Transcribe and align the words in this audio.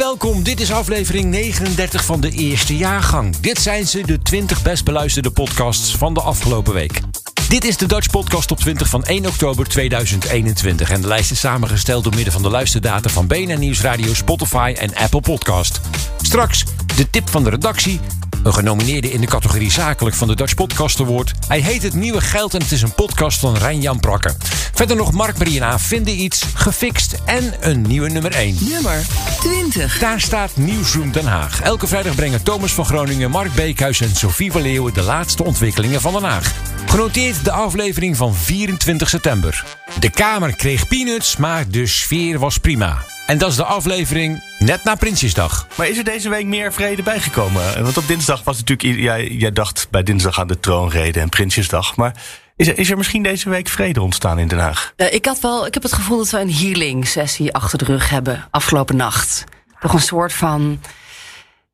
Welkom. 0.00 0.42
Dit 0.42 0.60
is 0.60 0.72
aflevering 0.72 1.30
39 1.30 2.04
van 2.04 2.20
de 2.20 2.30
eerste 2.30 2.76
jaargang. 2.76 3.36
Dit 3.36 3.58
zijn 3.58 3.86
ze, 3.86 4.02
de 4.06 4.22
20 4.22 4.62
best 4.62 4.84
beluisterde 4.84 5.30
podcasts 5.30 5.96
van 5.96 6.14
de 6.14 6.20
afgelopen 6.20 6.74
week. 6.74 7.00
Dit 7.48 7.64
is 7.64 7.76
de 7.76 7.86
Dutch 7.86 8.10
Podcast 8.10 8.50
op 8.50 8.58
20 8.58 8.88
van 8.88 9.04
1 9.04 9.26
oktober 9.26 9.68
2021. 9.68 10.90
En 10.90 11.00
de 11.00 11.06
lijst 11.06 11.30
is 11.30 11.40
samengesteld 11.40 12.04
door 12.04 12.14
middel 12.14 12.32
van 12.32 12.42
de 12.42 12.50
luisterdata 12.50 13.08
van 13.08 13.26
BNN 13.26 13.58
Nieuwsradio, 13.58 14.14
Spotify 14.14 14.74
en 14.78 14.94
Apple 14.94 15.20
Podcast. 15.20 15.80
Straks 16.20 16.64
de 16.96 17.10
tip 17.10 17.30
van 17.30 17.44
de 17.44 17.50
redactie. 17.50 18.00
Een 18.42 18.54
genomineerde 18.54 19.10
in 19.10 19.20
de 19.20 19.26
categorie 19.26 19.70
zakelijk 19.70 20.16
van 20.16 20.28
de 20.28 20.36
Dutch 20.36 20.54
Podcast 20.54 21.00
Award. 21.00 21.32
Hij 21.48 21.60
heet 21.60 21.82
Het 21.82 21.94
Nieuwe 21.94 22.20
Geld 22.20 22.54
en 22.54 22.60
het 22.62 22.72
is 22.72 22.82
een 22.82 22.94
podcast 22.94 23.40
van 23.40 23.56
Rijn-Jan 23.56 24.00
Prakke. 24.00 24.34
Verder 24.74 24.96
nog 24.96 25.12
Mark 25.12 25.38
Marina 25.38 25.78
vinden 25.78 26.20
iets, 26.20 26.44
gefixt 26.54 27.16
en 27.24 27.54
een 27.60 27.82
nieuwe 27.82 28.08
nummer 28.08 28.32
1. 28.32 28.56
Nummer 28.60 29.06
20. 29.40 29.98
Daar 29.98 30.20
staat 30.20 30.56
Nieuwsroom 30.56 31.12
Den 31.12 31.26
Haag. 31.26 31.60
Elke 31.60 31.86
vrijdag 31.86 32.14
brengen 32.14 32.42
Thomas 32.42 32.72
van 32.72 32.84
Groningen, 32.84 33.30
Mark 33.30 33.54
Beekhuis 33.54 34.00
en 34.00 34.14
Sophie 34.14 34.52
van 34.52 34.62
Leeuwen 34.62 34.94
de 34.94 35.02
laatste 35.02 35.44
ontwikkelingen 35.44 36.00
van 36.00 36.12
Den 36.12 36.24
Haag. 36.24 36.52
Genoteerd 36.86 37.44
de 37.44 37.52
aflevering 37.52 38.16
van 38.16 38.34
24 38.34 39.08
september. 39.08 39.64
De 39.98 40.10
Kamer 40.10 40.56
kreeg 40.56 40.88
peanuts, 40.88 41.36
maar 41.36 41.68
de 41.68 41.86
sfeer 41.86 42.38
was 42.38 42.58
prima. 42.58 42.98
En 43.30 43.38
dat 43.38 43.50
is 43.50 43.56
de 43.56 43.64
aflevering 43.64 44.42
net 44.58 44.84
na 44.84 44.94
Prinsjesdag. 44.94 45.66
Maar 45.76 45.88
is 45.88 45.98
er 45.98 46.04
deze 46.04 46.28
week 46.28 46.46
meer 46.46 46.72
vrede 46.72 47.02
bijgekomen? 47.02 47.82
Want 47.82 47.96
op 47.96 48.06
dinsdag 48.06 48.44
was 48.44 48.58
natuurlijk... 48.58 48.98
Jij, 48.98 49.28
jij 49.28 49.52
dacht 49.52 49.86
bij 49.90 50.02
dinsdag 50.02 50.40
aan 50.40 50.46
de 50.46 50.60
troonrede 50.60 51.20
en 51.20 51.28
Prinsjesdag. 51.28 51.96
Maar 51.96 52.14
is 52.56 52.68
er, 52.68 52.78
is 52.78 52.90
er 52.90 52.96
misschien 52.96 53.22
deze 53.22 53.50
week 53.50 53.68
vrede 53.68 54.02
ontstaan 54.02 54.38
in 54.38 54.48
Den 54.48 54.58
Haag? 54.58 54.92
Uh, 54.96 55.12
ik, 55.12 55.24
had 55.24 55.40
wel, 55.40 55.66
ik 55.66 55.74
heb 55.74 55.82
het 55.82 55.92
gevoel 55.92 56.16
dat 56.16 56.30
we 56.30 56.40
een 56.40 56.54
healing 56.54 57.08
sessie 57.08 57.54
achter 57.54 57.78
de 57.78 57.84
rug 57.84 58.10
hebben 58.10 58.48
afgelopen 58.50 58.96
nacht. 58.96 59.44
Nog 59.80 59.92
een 59.92 60.00
soort 60.00 60.32
van 60.32 60.80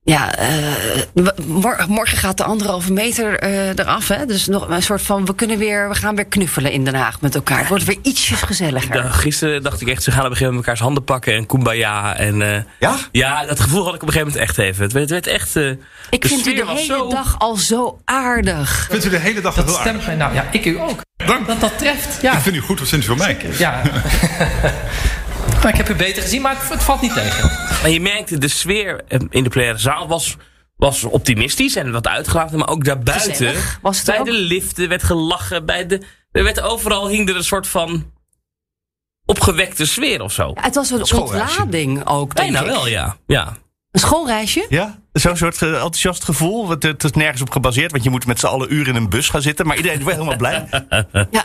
ja, 0.07 0.35
uh, 1.15 1.27
morgen 1.87 2.19
gaat 2.19 2.37
de 2.37 2.45
anderhalve 2.45 2.93
meter 2.93 3.45
uh, 3.45 3.69
eraf. 3.69 4.09
Hè? 4.09 4.27
Dus 4.27 4.47
nog 4.47 4.69
een 4.69 4.83
soort 4.83 5.03
van, 5.03 5.25
we 5.25 5.35
kunnen 5.35 5.59
weer, 5.59 5.89
we 5.89 5.95
gaan 5.95 6.15
weer 6.15 6.25
knuffelen 6.25 6.73
in 6.73 6.85
Den 6.85 6.95
Haag 6.95 7.21
met 7.21 7.35
elkaar. 7.35 7.59
Het 7.59 7.69
wordt 7.69 7.85
weer 7.85 7.99
ietsjes 8.03 8.43
gezelliger. 8.43 9.03
Dacht, 9.03 9.21
gisteren 9.21 9.63
dacht 9.63 9.81
ik 9.81 9.89
echt, 9.89 10.03
ze 10.03 10.11
gaan 10.11 10.25
op 10.25 10.31
een 10.31 10.37
gegeven 10.37 10.55
moment 10.55 10.67
elkaars 10.67 10.85
handen 10.85 11.05
pakken 11.05 11.35
en 11.35 11.47
kumbaya. 11.47 12.17
En, 12.17 12.41
uh, 12.41 12.57
ja? 12.79 12.97
Ja, 13.13 13.47
dat 13.47 13.61
gevoel 13.61 13.85
had 13.85 13.95
ik 13.95 14.03
op 14.03 14.09
een 14.09 14.15
gegeven 14.15 14.33
moment 14.33 14.49
echt 14.49 14.59
even. 14.59 14.83
Het 14.83 14.93
werd, 14.93 15.11
het 15.11 15.25
werd 15.25 15.37
echt... 15.41 15.57
ik 16.11 16.27
vind 16.27 16.47
u 16.47 16.55
de 16.55 16.65
hele 16.67 16.85
zo... 16.85 17.09
dag 17.09 17.39
al 17.39 17.57
zo 17.57 17.99
aardig. 18.05 18.87
Vindt 18.91 19.05
u 19.05 19.11
de 19.11 19.19
hele 19.19 19.41
dag 19.41 19.55
dat 19.55 19.65
heel 19.65 19.75
stemt 19.75 20.07
mij, 20.07 20.17
nou 20.17 20.35
ja, 20.35 20.45
ik 20.51 20.65
u 20.65 20.81
ook. 20.81 21.01
Dank. 21.27 21.47
Dat 21.47 21.61
dat 21.61 21.79
treft, 21.79 22.23
ja. 22.23 22.33
Ik 22.33 22.41
vind 22.41 22.57
u 22.57 22.61
goed, 22.61 22.79
wat 22.79 22.89
vindt 22.89 23.05
u 23.05 23.09
van 23.09 23.19
mij? 23.19 23.37
Ja. 23.59 23.83
Maar 25.67 25.75
ik 25.79 25.87
heb 25.87 25.97
u 25.97 25.99
beter 25.99 26.23
gezien, 26.23 26.43
maar 26.43 26.69
het, 26.69 26.83
valt 26.83 27.01
niet 27.01 27.15
tegen. 27.15 27.51
Maar 27.83 27.91
je 27.91 28.01
merkte, 28.01 28.39
de 28.39 28.49
sfeer 28.49 29.05
in 29.31 29.43
de 29.43 29.49
plenaire 29.49 29.79
zaal 29.79 30.09
was 30.09 30.37
was 30.77 31.05
optimistisch 31.05 31.77
en 31.77 31.93
wat 31.93 32.07
uitgelaten. 32.07 32.59
Maar 32.59 32.69
ook 32.69 32.85
daarbuiten, 32.85 33.55
was 33.83 33.97
het 33.97 34.07
bij 34.07 34.19
ook? 34.19 34.25
de 34.25 34.33
liften 34.33 34.89
werd 34.89 35.03
gelachen. 35.03 35.67
Bij 35.67 35.87
de, 35.87 36.03
er 36.33 36.45
werd 36.45 36.61
overal 36.61 37.09
hing 37.09 37.29
er 37.29 37.37
een 37.37 37.45
soort 37.45 37.67
van 37.67 38.13
opgewekte 39.25 39.87
sfeer 39.87 40.23
of 40.23 40.33
zo. 40.33 40.53
Ja, 40.55 40.63
het 40.63 40.75
was 40.75 40.91
een 40.91 41.13
ontlading 41.13 42.07
ook, 42.07 42.35
denk 42.37 42.53
Bijna 42.53 42.69
ik. 42.69 42.77
wel, 42.77 42.89
ja. 42.89 43.17
ja. 43.27 43.57
Een 43.91 44.01
schoolreisje? 44.01 44.67
Ja, 44.69 44.99
zo'n 45.13 45.37
soort 45.37 45.61
uh, 45.61 45.73
enthousiast 45.73 46.25
gevoel. 46.25 46.69
Het, 46.69 46.83
het 46.83 47.05
is 47.05 47.11
nergens 47.11 47.43
op 47.43 47.51
gebaseerd, 47.51 47.91
want 47.91 48.05
je 48.05 48.11
moet 48.11 48.27
met 48.27 48.41
z'n 48.41 48.47
allen 48.47 48.73
uren 48.73 48.95
in 48.95 49.03
een 49.03 49.09
bus 49.09 49.29
gaan 49.29 49.43
zitten. 49.43 49.67
Maar 49.67 49.77
iedereen 49.77 49.99
is 49.99 50.05
wel 50.05 50.15
helemaal 50.15 50.37
blij. 50.37 50.69
ja, 51.31 51.45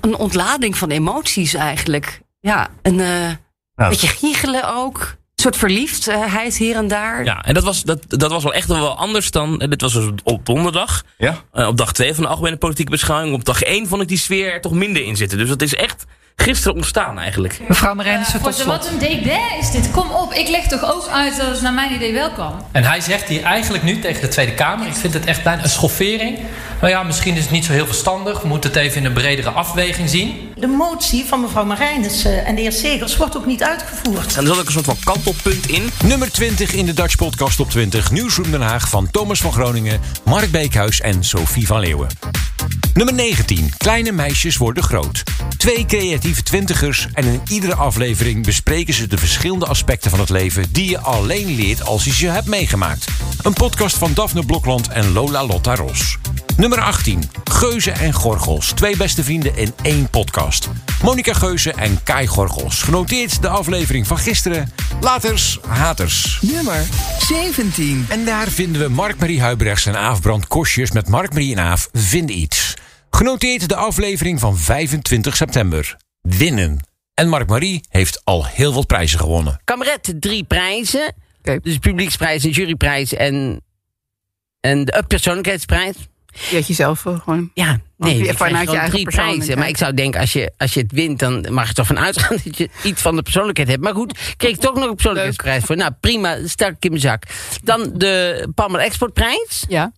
een 0.00 0.16
ontlading 0.16 0.78
van 0.78 0.90
emoties 0.90 1.54
eigenlijk. 1.54 2.20
Ja, 2.40 2.68
een 2.82 2.98
uh, 2.98 3.30
nou, 3.74 3.90
beetje 3.90 4.08
giechelen 4.08 4.74
ook. 4.74 4.98
Een 4.98 5.46
soort 5.46 5.56
verliefdheid 5.56 6.56
hier 6.56 6.76
en 6.76 6.88
daar. 6.88 7.24
Ja, 7.24 7.42
en 7.42 7.54
dat 7.54 7.64
was, 7.64 7.82
dat, 7.82 8.04
dat 8.08 8.30
was 8.30 8.42
wel 8.42 8.54
echt 8.54 8.68
wel 8.68 8.96
anders 8.96 9.30
dan. 9.30 9.58
Dit 9.58 9.80
was 9.80 9.92
dus 9.92 10.10
op 10.24 10.46
donderdag. 10.46 11.04
Ja. 11.18 11.42
Uh, 11.54 11.66
op 11.66 11.76
dag 11.76 11.92
2 11.92 12.14
van 12.14 12.22
de 12.22 12.28
algemene 12.28 12.56
politieke 12.56 12.90
beschouwing. 12.90 13.34
Op 13.34 13.44
dag 13.44 13.62
1 13.62 13.86
vond 13.86 14.02
ik 14.02 14.08
die 14.08 14.18
sfeer 14.18 14.52
er 14.52 14.60
toch 14.60 14.72
minder 14.72 15.04
in 15.04 15.16
zitten. 15.16 15.38
Dus 15.38 15.48
dat 15.48 15.62
is 15.62 15.74
echt 15.74 16.04
gisteren 16.40 16.74
ontstaan 16.76 17.18
eigenlijk. 17.18 17.60
Mevrouw 17.68 17.94
Marijnissen, 17.94 18.38
uh, 18.38 18.44
tot 18.44 18.54
slot. 18.54 18.66
Wat 18.66 18.88
een 18.88 18.98
dédain 18.98 19.58
is 19.60 19.70
dit. 19.70 19.90
Kom 19.90 20.10
op, 20.10 20.32
ik 20.32 20.48
leg 20.48 20.66
toch 20.66 20.92
ook 20.92 21.08
uit 21.08 21.36
dat 21.36 21.46
het 21.46 21.62
naar 21.62 21.72
mijn 21.72 21.94
idee 21.94 22.12
wel 22.12 22.30
kan. 22.30 22.64
En 22.72 22.84
hij 22.84 23.00
zegt 23.00 23.28
hier 23.28 23.42
eigenlijk 23.42 23.84
nu 23.84 23.98
tegen 23.98 24.20
de 24.20 24.28
Tweede 24.28 24.54
Kamer... 24.54 24.86
ik 24.86 24.94
vind 24.94 25.14
het 25.14 25.24
echt 25.24 25.42
bijna 25.42 25.62
een 25.62 25.68
schoffering. 25.68 26.38
Nou 26.80 26.92
ja, 26.92 27.02
misschien 27.02 27.36
is 27.36 27.42
het 27.42 27.50
niet 27.50 27.64
zo 27.64 27.72
heel 27.72 27.86
verstandig. 27.86 28.40
We 28.40 28.48
moeten 28.48 28.70
het 28.70 28.78
even 28.78 28.96
in 28.96 29.04
een 29.04 29.12
bredere 29.12 29.50
afweging 29.50 30.08
zien. 30.08 30.52
De 30.56 30.66
motie 30.66 31.24
van 31.24 31.40
mevrouw 31.40 31.64
Marijnissen 31.64 32.44
en 32.44 32.54
de 32.54 32.60
heer 32.60 32.72
Segers 32.72 33.16
wordt 33.16 33.36
ook 33.36 33.46
niet 33.46 33.62
uitgevoerd. 33.62 34.36
En 34.36 34.42
er 34.42 34.46
zat 34.46 34.58
ook 34.58 34.66
een 34.66 34.72
soort 34.72 34.84
van 34.84 34.96
kantelpunt 35.04 35.66
in. 35.66 35.90
Nummer 36.04 36.32
20 36.32 36.72
in 36.72 36.86
de 36.86 36.92
Dutch 36.92 37.16
Podcast 37.16 37.60
op 37.60 37.70
20. 37.70 38.10
Nieuwsroom 38.10 38.50
Den 38.50 38.60
Haag 38.60 38.88
van 38.88 39.10
Thomas 39.10 39.40
van 39.40 39.52
Groningen, 39.52 40.00
Mark 40.24 40.50
Beekhuis 40.50 41.00
en 41.00 41.24
Sophie 41.24 41.66
van 41.66 41.80
Leeuwen. 41.80 42.49
Nummer 42.94 43.14
19. 43.14 43.72
Kleine 43.76 44.12
meisjes 44.12 44.56
worden 44.56 44.82
groot. 44.82 45.22
Twee 45.56 45.86
creatieve 45.86 46.42
twintigers 46.42 47.08
en 47.12 47.24
in 47.24 47.40
iedere 47.48 47.74
aflevering 47.74 48.44
bespreken 48.44 48.94
ze 48.94 49.06
de 49.06 49.18
verschillende 49.18 49.66
aspecten 49.66 50.10
van 50.10 50.20
het 50.20 50.30
leven 50.30 50.72
die 50.72 50.90
je 50.90 50.98
alleen 50.98 51.54
leert 51.54 51.84
als 51.84 52.04
je 52.04 52.12
ze 52.12 52.26
hebt 52.26 52.46
meegemaakt. 52.46 53.08
Een 53.42 53.52
podcast 53.52 53.98
van 53.98 54.14
Daphne 54.14 54.46
Blokland 54.46 54.88
en 54.88 55.12
Lola 55.12 55.46
Lotta 55.46 55.74
Ros. 55.74 56.18
Nummer 56.60 56.80
18. 56.80 57.22
Geuze 57.44 57.90
en 57.90 58.12
Gorgels. 58.12 58.72
Twee 58.72 58.96
beste 58.96 59.24
vrienden 59.24 59.56
in 59.56 59.72
één 59.82 60.10
podcast. 60.10 60.68
Monica 61.02 61.32
Geuze 61.32 61.72
en 61.72 62.02
Kai 62.02 62.26
Gorgels. 62.26 62.82
Genoteerd 62.82 63.42
de 63.42 63.48
aflevering 63.48 64.06
van 64.06 64.18
gisteren. 64.18 64.72
Laters, 65.00 65.58
haters. 65.66 66.38
Nummer 66.40 66.86
17. 67.18 68.06
En 68.08 68.24
daar 68.24 68.48
vinden 68.48 68.82
we 68.82 68.88
Mark-Marie 68.88 69.40
Huibrechts 69.40 69.86
en 69.86 69.96
Aaf 69.96 70.20
Brand 70.20 70.46
Kosjes 70.46 70.90
met 70.90 71.08
Mark-Marie 71.08 71.56
en 71.56 71.62
Aaf 71.62 71.88
Vind 71.92 72.30
Iets. 72.30 72.74
Genoteerd 73.10 73.68
de 73.68 73.76
aflevering 73.76 74.40
van 74.40 74.56
25 74.56 75.36
september. 75.36 75.96
Winnen. 76.20 76.78
En 77.14 77.28
Mark-Marie 77.28 77.84
heeft 77.88 78.20
al 78.24 78.46
heel 78.46 78.74
wat 78.74 78.86
prijzen 78.86 79.18
gewonnen. 79.18 79.60
Kameret, 79.64 80.12
drie 80.20 80.44
prijzen. 80.44 81.14
Okay. 81.38 81.60
Dus 81.60 81.78
publieksprijs, 81.78 82.44
een 82.44 82.50
juryprijs 82.50 83.14
en, 83.14 83.60
en 84.60 84.84
de 84.84 85.04
persoonlijkheidsprijs. 85.08 85.94
Je 86.50 86.56
had 86.56 86.66
jezelf 86.66 87.00
gewoon. 87.00 87.50
Ja, 87.54 87.80
nee, 87.96 88.24
je 88.24 88.34
vanuit 88.34 88.70
je 88.70 88.76
eigen 88.76 88.90
drie 88.90 89.04
prijzen. 89.04 89.58
Maar 89.58 89.68
ik 89.68 89.76
zou 89.76 89.94
denken, 89.94 90.20
als 90.20 90.32
je, 90.32 90.52
als 90.56 90.74
je 90.74 90.80
het 90.80 90.92
wint, 90.92 91.18
dan 91.18 91.46
mag 91.50 91.68
je 91.68 91.74
toch 91.74 91.86
van 91.86 91.98
uitgaan 91.98 92.38
dat 92.44 92.56
je 92.56 92.68
iets 92.82 93.02
van 93.02 93.16
de 93.16 93.22
persoonlijkheid 93.22 93.68
hebt. 93.68 93.82
Maar 93.82 93.94
goed, 93.94 94.18
kreeg 94.36 94.50
ik 94.50 94.60
toch 94.60 94.74
nog 94.74 94.84
een 94.84 94.94
persoonlijkheidsprijs 94.94 95.64
voor. 95.64 95.76
Nou, 95.76 95.92
prima, 96.00 96.36
stel 96.46 96.68
ik 96.68 96.84
in 96.84 96.90
mijn 96.90 97.02
zak. 97.02 97.22
Dan 97.62 97.90
de 97.94 98.48
Palmer 98.54 98.80
Exportprijs. 98.80 99.64
Ja. 99.68 99.92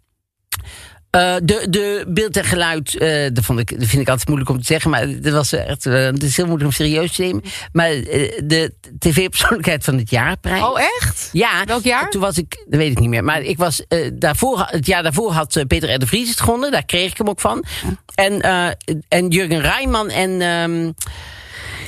Uh, 1.16 1.34
de, 1.42 1.66
de 1.70 2.04
beeld 2.08 2.36
en 2.36 2.44
geluid, 2.44 2.94
uh, 2.94 3.28
dat, 3.32 3.44
vond 3.44 3.58
ik, 3.58 3.78
dat 3.78 3.88
vind 3.88 4.02
ik 4.02 4.08
altijd 4.08 4.28
moeilijk 4.28 4.50
om 4.50 4.58
te 4.58 4.64
zeggen. 4.64 4.90
Maar 4.90 5.20
dat 5.20 5.32
was 5.32 5.52
echt, 5.52 5.86
uh, 5.86 6.04
het 6.04 6.22
is 6.22 6.36
heel 6.36 6.46
moeilijk 6.46 6.70
om 6.70 6.76
serieus 6.76 7.12
te 7.12 7.22
nemen. 7.22 7.42
Maar 7.72 7.90
de 8.44 8.74
tv-persoonlijkheid 8.98 9.84
van 9.84 9.98
het 9.98 10.10
jaarprijs. 10.10 10.62
Oh, 10.62 10.80
echt? 10.80 11.28
Ja. 11.32 11.64
Welk 11.64 11.82
jaar? 11.82 12.10
Toen 12.10 12.20
was 12.20 12.38
ik, 12.38 12.64
dat 12.68 12.78
weet 12.78 12.90
ik 12.90 12.98
niet 12.98 13.08
meer. 13.08 13.24
Maar 13.24 13.42
ik 13.42 13.58
was, 13.58 13.84
daarvoor, 14.12 14.66
het 14.66 14.86
jaar 14.86 15.02
daarvoor 15.02 15.32
had 15.32 15.64
Peter 15.66 15.94
R. 15.94 15.98
de 15.98 16.06
Vries 16.06 16.28
het 16.28 16.40
gewonnen. 16.40 16.70
Daar 16.70 16.84
kreeg 16.84 17.10
ik 17.10 17.18
hem 17.18 17.28
ook 17.28 17.40
van. 17.40 17.64
En, 18.14 18.40
en 19.08 19.28
Jurgen 19.28 19.60
Rijman 19.60 20.10
en... 20.10 20.42
Um, 20.42 20.94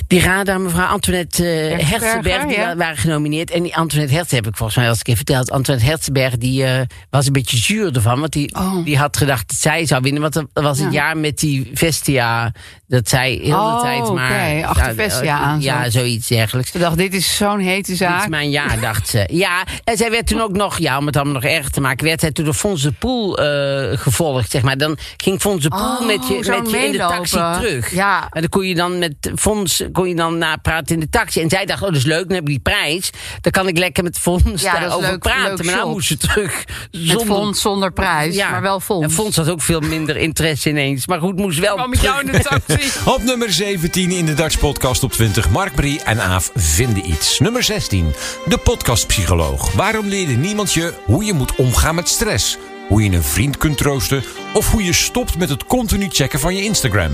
Die 0.06 0.20
radar, 0.20 0.60
mevrouw 0.60 0.86
Antoinette 0.86 1.42
uh, 1.70 1.88
Herzenberg, 1.90 2.44
die 2.46 2.56
ja. 2.56 2.76
waren 2.76 2.96
genomineerd. 2.96 3.50
En 3.50 3.62
die 3.62 3.76
Antoinette 3.76 4.14
Herzen 4.14 4.36
heb 4.36 4.46
ik 4.46 4.56
volgens 4.56 4.76
mij 4.76 4.84
al 4.86 4.90
eens 4.90 4.98
een 4.98 5.04
keer 5.06 5.16
verteld. 5.16 5.50
Antoinette 5.50 5.90
Herzenberg, 5.90 6.36
die 6.36 6.62
uh, 6.62 6.80
was 7.10 7.26
een 7.26 7.32
beetje 7.32 7.56
zuur 7.56 7.94
ervan. 7.94 8.20
Want 8.20 8.32
die, 8.32 8.54
Oh. 8.54 8.84
die 8.84 8.98
had 8.98 9.16
gedacht 9.16 9.48
dat 9.48 9.58
zij 9.58 9.86
zou 9.86 10.02
winnen. 10.02 10.22
Want 10.22 10.34
dat 10.34 10.46
was 10.52 10.78
het 10.78 10.92
Ja. 10.92 11.00
jaar 11.04 11.16
met 11.16 11.38
die 11.38 11.70
Vestia. 11.74 12.52
Dat 12.86 13.08
zij 13.08 13.40
heel 13.42 13.54
Oh, 13.54 13.76
de 13.76 13.82
tijd 13.82 14.12
maar... 14.12 14.56
oké, 14.58 14.66
achter 14.66 14.94
Vestia 14.94 15.38
aan 15.38 15.60
Ja, 15.60 15.90
zoiets 15.90 16.28
dergelijks. 16.28 16.70
Ze 16.70 16.78
dacht, 16.78 16.96
dit 16.96 17.14
is 17.14 17.36
zo'n 17.36 17.58
hete 17.58 17.88
Dit 17.90 17.98
zaak. 17.98 18.22
is 18.22 18.28
mijn 18.28 18.50
jaar, 18.50 18.80
dacht 18.80 19.08
ze. 19.08 19.28
Ja, 19.32 19.64
en 19.84 19.96
zij 19.96 20.10
werd 20.10 20.26
toen 20.26 20.40
ook 20.40 20.52
nog, 20.56 20.78
ja, 20.78 20.98
om 20.98 21.06
het 21.06 21.16
allemaal 21.16 21.34
nog 21.34 21.44
erger 21.44 21.70
te 21.70 21.80
maken, 21.80 22.06
werd 22.06 22.20
zij 22.20 22.32
toen 22.32 22.44
door 22.44 22.54
Fons 22.54 22.82
de 22.82 22.92
Poel 22.92 23.38
eh, 23.38 23.98
gevolgd, 23.98 24.50
zeg 24.50 24.62
maar. 24.62 24.76
Dan 24.78 24.98
ging 25.16 25.40
Fons 25.40 25.62
de 25.62 25.68
Poel 25.68 25.80
Oh, 25.80 26.06
met 26.06 26.28
je, 26.28 26.34
met 26.60 26.70
je 26.70 26.76
in 26.78 26.92
de 26.92 26.98
taxi 26.98 27.36
terug. 27.54 27.94
Ja. 27.94 28.26
En 28.30 28.40
dan 28.40 28.50
kon 28.50 28.66
je 28.66 28.74
dan 28.74 28.98
met 28.98 29.14
Fons 29.36 29.82
kon 29.94 30.08
je 30.08 30.14
dan 30.14 30.38
napraten 30.38 30.94
in 30.94 31.00
de 31.00 31.08
taxi. 31.08 31.40
En 31.40 31.48
zij 31.48 31.64
dacht, 31.66 31.82
oh, 31.82 31.88
dat 31.88 31.96
is 31.96 32.04
leuk, 32.04 32.24
dan 32.26 32.34
heb 32.34 32.42
ik 32.42 32.46
die 32.48 32.58
prijs. 32.60 33.10
Dan 33.40 33.52
kan 33.52 33.68
ik 33.68 33.78
lekker 33.78 34.02
met 34.04 34.18
Fons 34.18 34.62
Ja, 34.62 34.78
daarover 34.80 35.10
leuk- 35.10 35.18
praten. 35.18 35.56
leuk 35.56 35.64
maar 35.64 35.74
nou 35.74 35.90
moest 35.90 36.06
ze 36.08 36.16
terug. 36.16 36.64
Met 36.90 37.22
fonds 37.24 37.60
zonder 37.60 37.92
prijs, 37.92 38.36
maar 38.36 38.62
wel 38.62 38.80
fonds. 38.80 39.04
En 39.06 39.10
Fons 39.12 39.36
had 39.36 39.48
ook 39.50 39.62
veel 39.62 39.80
minder 39.80 40.16
interesse 40.16 40.68
ineens. 40.68 41.06
Maar 41.06 41.20
goed, 41.20 41.36
moest 41.36 41.58
wel 41.58 41.86
met 41.88 42.00
jou 42.00 42.20
in 42.26 42.32
de 42.32 42.38
taxi. 42.42 42.90
Op 43.14 43.22
nummer 43.22 43.52
17 43.52 44.10
in 44.10 44.26
de 44.26 44.34
Dutch 44.34 44.58
Podcast 44.58 45.02
op 45.02 45.12
20. 45.12 45.50
Mark 45.50 45.74
Brie 45.74 46.02
en 46.02 46.20
Aaf 46.22 46.50
vinden 46.54 47.10
iets. 47.10 47.38
Nummer 47.38 47.62
16. 47.62 48.12
De 48.44 48.56
podcastpsycholoog. 48.58 49.72
Waarom 49.72 50.06
leerde 50.06 50.32
niemand 50.32 50.72
je 50.72 50.92
hoe 51.04 51.24
je 51.24 51.32
moet 51.32 51.54
omgaan 51.56 51.94
met 51.94 52.08
stress? 52.08 52.58
Hoe 52.88 53.02
je 53.02 53.10
een 53.10 53.22
vriend 53.22 53.56
kunt 53.56 53.78
troosten? 53.78 54.22
Of 54.52 54.70
hoe 54.70 54.84
je 54.84 54.92
stopt 54.92 55.38
met 55.38 55.48
het 55.48 55.64
continu 55.66 56.08
checken 56.10 56.40
van 56.40 56.54
je 56.56 56.62
Instagram? 56.62 57.10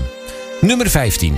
Nummer 0.61 0.89
15. 0.89 1.37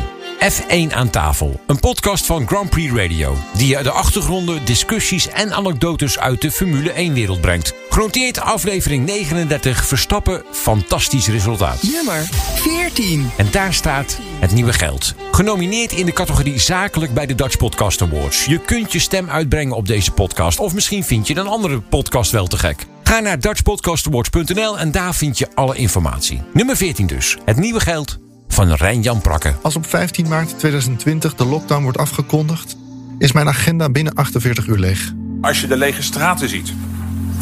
F1 0.51 0.93
aan 0.93 1.09
tafel. 1.09 1.59
Een 1.67 1.79
podcast 1.79 2.25
van 2.25 2.47
Grand 2.47 2.69
Prix 2.69 2.93
Radio. 2.93 3.37
Die 3.57 3.67
je 3.67 3.83
de 3.83 3.91
achtergronden, 3.91 4.65
discussies 4.65 5.29
en 5.29 5.53
anekdotes 5.53 6.19
uit 6.19 6.41
de 6.41 6.51
Formule 6.51 6.91
1-wereld 6.91 7.41
brengt. 7.41 7.73
Genoteerd 7.89 8.39
aflevering 8.39 9.05
39. 9.05 9.85
Verstappen, 9.85 10.43
fantastisch 10.51 11.27
resultaat. 11.27 11.83
Nummer 11.83 12.29
14. 12.55 13.29
En 13.37 13.47
daar 13.51 13.73
staat 13.73 14.19
het 14.39 14.51
nieuwe 14.51 14.73
geld. 14.73 15.13
Genomineerd 15.31 15.91
in 15.91 16.05
de 16.05 16.13
categorie 16.13 16.59
zakelijk 16.59 17.13
bij 17.13 17.25
de 17.25 17.35
Dutch 17.35 17.57
Podcast 17.57 18.01
Awards. 18.01 18.45
Je 18.45 18.59
kunt 18.59 18.91
je 18.91 18.99
stem 18.99 19.29
uitbrengen 19.29 19.75
op 19.75 19.87
deze 19.87 20.11
podcast. 20.11 20.59
Of 20.59 20.73
misschien 20.73 21.03
vind 21.03 21.27
je 21.27 21.35
een 21.35 21.47
andere 21.47 21.81
podcast 21.81 22.31
wel 22.31 22.47
te 22.47 22.57
gek. 22.57 22.85
Ga 23.03 23.19
naar 23.19 23.39
dutchpodcastawards.nl 23.39 24.79
en 24.79 24.91
daar 24.91 25.15
vind 25.15 25.37
je 25.37 25.47
alle 25.55 25.75
informatie. 25.75 26.41
Nummer 26.53 26.77
14 26.77 27.07
dus. 27.07 27.37
Het 27.45 27.57
nieuwe 27.57 27.79
geld 27.79 28.21
van 28.53 28.73
Rijn-Jan 28.73 29.21
Prakke. 29.21 29.53
Als 29.61 29.75
op 29.75 29.85
15 29.85 30.27
maart 30.27 30.59
2020 30.59 31.35
de 31.35 31.45
lockdown 31.45 31.83
wordt 31.83 31.97
afgekondigd, 31.97 32.77
is 33.17 33.31
mijn 33.31 33.47
agenda 33.47 33.89
binnen 33.89 34.13
48 34.13 34.67
uur 34.67 34.77
leeg. 34.77 35.13
Als 35.41 35.61
je 35.61 35.67
de 35.67 35.77
lege 35.77 36.03
straten 36.03 36.49
ziet, 36.49 36.73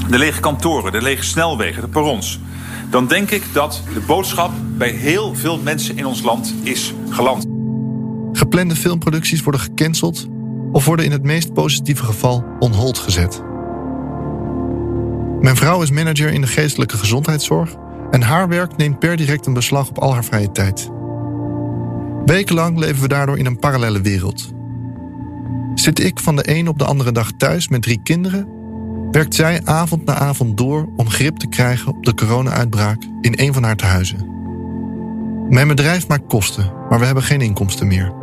de 0.09 0.17
lege 0.17 0.39
kantoren, 0.39 0.91
de 0.91 1.01
lege 1.01 1.23
snelwegen, 1.23 1.81
de 1.81 1.87
perrons, 1.87 2.39
dan 2.89 3.07
denk 3.07 3.31
ik 3.31 3.43
dat 3.53 3.83
de 3.93 3.99
boodschap 3.99 4.51
bij 4.77 4.89
heel 4.89 5.35
veel 5.35 5.57
mensen 5.57 5.97
in 5.97 6.05
ons 6.05 6.21
land 6.21 6.53
is 6.63 6.93
geland. 7.09 7.45
Geplande 8.31 8.75
filmproducties 8.75 9.41
worden 9.41 9.61
gecanceld 9.61 10.27
of 10.71 10.85
worden 10.85 11.05
in 11.05 11.11
het 11.11 11.23
meest 11.23 11.53
positieve 11.53 12.03
geval 12.03 12.45
on 12.59 12.71
hold 12.71 12.97
gezet. 12.97 13.43
Mijn 15.41 15.55
vrouw 15.55 15.81
is 15.81 15.91
manager 15.91 16.33
in 16.33 16.41
de 16.41 16.47
geestelijke 16.47 16.97
gezondheidszorg 16.97 17.75
en 18.11 18.21
haar 18.21 18.47
werk 18.47 18.77
neemt 18.77 18.99
per 18.99 19.17
direct 19.17 19.45
een 19.45 19.53
beslag 19.53 19.89
op 19.89 19.99
al 19.99 20.13
haar 20.13 20.25
vrije 20.25 20.51
tijd. 20.51 20.91
Wekenlang 22.25 22.77
leven 22.77 23.01
we 23.01 23.07
daardoor 23.07 23.37
in 23.37 23.45
een 23.45 23.59
parallele 23.59 24.01
wereld. 24.01 24.53
Zit 25.75 25.99
ik 25.99 26.19
van 26.19 26.35
de 26.35 26.49
een 26.57 26.67
op 26.67 26.79
de 26.79 26.85
andere 26.85 27.11
dag 27.11 27.31
thuis 27.37 27.67
met 27.67 27.81
drie 27.81 27.99
kinderen, 28.03 28.47
werkt 29.11 29.35
zij 29.35 29.61
avond 29.63 30.05
na 30.05 30.13
avond 30.13 30.57
door 30.57 30.89
om 30.95 31.09
grip 31.09 31.37
te 31.37 31.47
krijgen 31.47 31.95
op 31.95 32.05
de 32.05 32.13
corona-uitbraak 32.13 33.03
in 33.21 33.33
een 33.35 33.53
van 33.53 33.63
haar 33.63 33.75
tehuizen. 33.75 34.29
Mijn 35.49 35.67
bedrijf 35.67 36.07
maakt 36.07 36.27
kosten, 36.27 36.73
maar 36.89 36.99
we 36.99 37.05
hebben 37.05 37.23
geen 37.23 37.41
inkomsten 37.41 37.87
meer. 37.87 38.13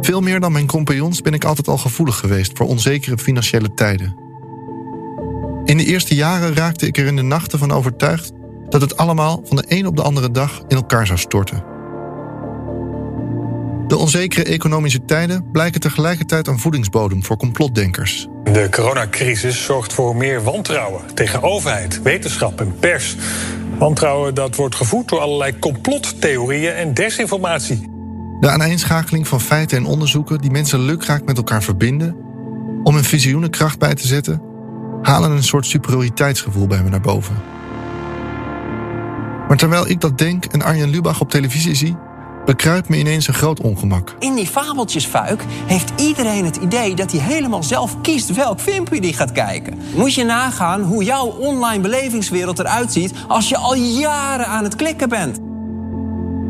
Veel 0.00 0.20
meer 0.20 0.40
dan 0.40 0.52
mijn 0.52 0.66
compagnons 0.66 1.20
ben 1.20 1.32
ik 1.32 1.44
altijd 1.44 1.68
al 1.68 1.78
gevoelig 1.78 2.18
geweest 2.18 2.56
voor 2.56 2.66
onzekere 2.66 3.18
financiële 3.18 3.74
tijden. 3.74 4.16
In 5.64 5.76
de 5.76 5.84
eerste 5.84 6.14
jaren 6.14 6.54
raakte 6.54 6.86
ik 6.86 6.98
er 6.98 7.06
in 7.06 7.16
de 7.16 7.22
nachten 7.22 7.58
van 7.58 7.72
overtuigd 7.72 8.32
dat 8.68 8.80
het 8.80 8.96
allemaal 8.96 9.42
van 9.44 9.56
de 9.56 9.64
een 9.68 9.86
op 9.86 9.96
de 9.96 10.02
andere 10.02 10.30
dag 10.30 10.62
in 10.68 10.76
elkaar 10.76 11.06
zou 11.06 11.18
storten. 11.18 11.77
De 13.98 14.04
onzekere 14.04 14.44
economische 14.44 15.04
tijden 15.04 15.50
blijken 15.50 15.80
tegelijkertijd 15.80 16.46
een 16.46 16.58
voedingsbodem 16.58 17.24
voor 17.24 17.36
complotdenkers. 17.36 18.28
De 18.44 18.68
coronacrisis 18.70 19.64
zorgt 19.64 19.92
voor 19.92 20.16
meer 20.16 20.42
wantrouwen 20.42 21.14
tegen 21.14 21.42
overheid, 21.42 22.02
wetenschap 22.02 22.60
en 22.60 22.78
pers. 22.78 23.16
Wantrouwen 23.78 24.34
dat 24.34 24.56
wordt 24.56 24.74
gevoed 24.74 25.08
door 25.08 25.20
allerlei 25.20 25.58
complottheorieën 25.58 26.72
en 26.72 26.94
desinformatie. 26.94 27.90
De 28.40 28.48
aaneenschakeling 28.48 29.28
van 29.28 29.40
feiten 29.40 29.78
en 29.78 29.86
onderzoeken 29.86 30.38
die 30.38 30.50
mensen 30.50 30.80
lukraak 30.80 31.24
met 31.24 31.36
elkaar 31.36 31.62
verbinden, 31.62 32.16
om 32.82 32.96
een 32.96 33.04
visioenenkracht 33.04 33.78
bij 33.78 33.94
te 33.94 34.06
zetten, 34.06 34.42
halen 35.02 35.30
een 35.30 35.44
soort 35.44 35.66
superioriteitsgevoel 35.66 36.66
bij 36.66 36.82
me 36.82 36.88
naar 36.88 37.00
boven. 37.00 37.36
Maar 39.48 39.56
terwijl 39.56 39.88
ik 39.88 40.00
dat 40.00 40.18
denk 40.18 40.44
en 40.44 40.62
Arjen 40.62 40.90
Lubach 40.90 41.20
op 41.20 41.30
televisie 41.30 41.74
zie, 41.74 41.96
bekruipt 42.48 42.88
me 42.88 42.96
ineens 42.96 43.28
een 43.28 43.34
groot 43.34 43.60
ongemak. 43.60 44.16
In 44.18 44.34
die 44.34 44.46
fabeltjesfuik 44.46 45.44
heeft 45.66 45.92
iedereen 45.96 46.44
het 46.44 46.56
idee 46.56 46.94
dat 46.94 47.12
hij 47.12 47.20
helemaal 47.20 47.62
zelf 47.62 48.00
kiest 48.00 48.34
welk 48.34 48.60
filmpje 48.60 49.00
die 49.00 49.12
gaat 49.12 49.32
kijken. 49.32 49.78
Moet 49.94 50.14
je 50.14 50.24
nagaan 50.24 50.82
hoe 50.82 51.04
jouw 51.04 51.26
online 51.26 51.82
belevingswereld 51.82 52.58
eruit 52.58 52.92
ziet 52.92 53.12
als 53.26 53.48
je 53.48 53.56
al 53.56 53.74
jaren 53.74 54.46
aan 54.46 54.64
het 54.64 54.76
klikken 54.76 55.08
bent. 55.08 55.38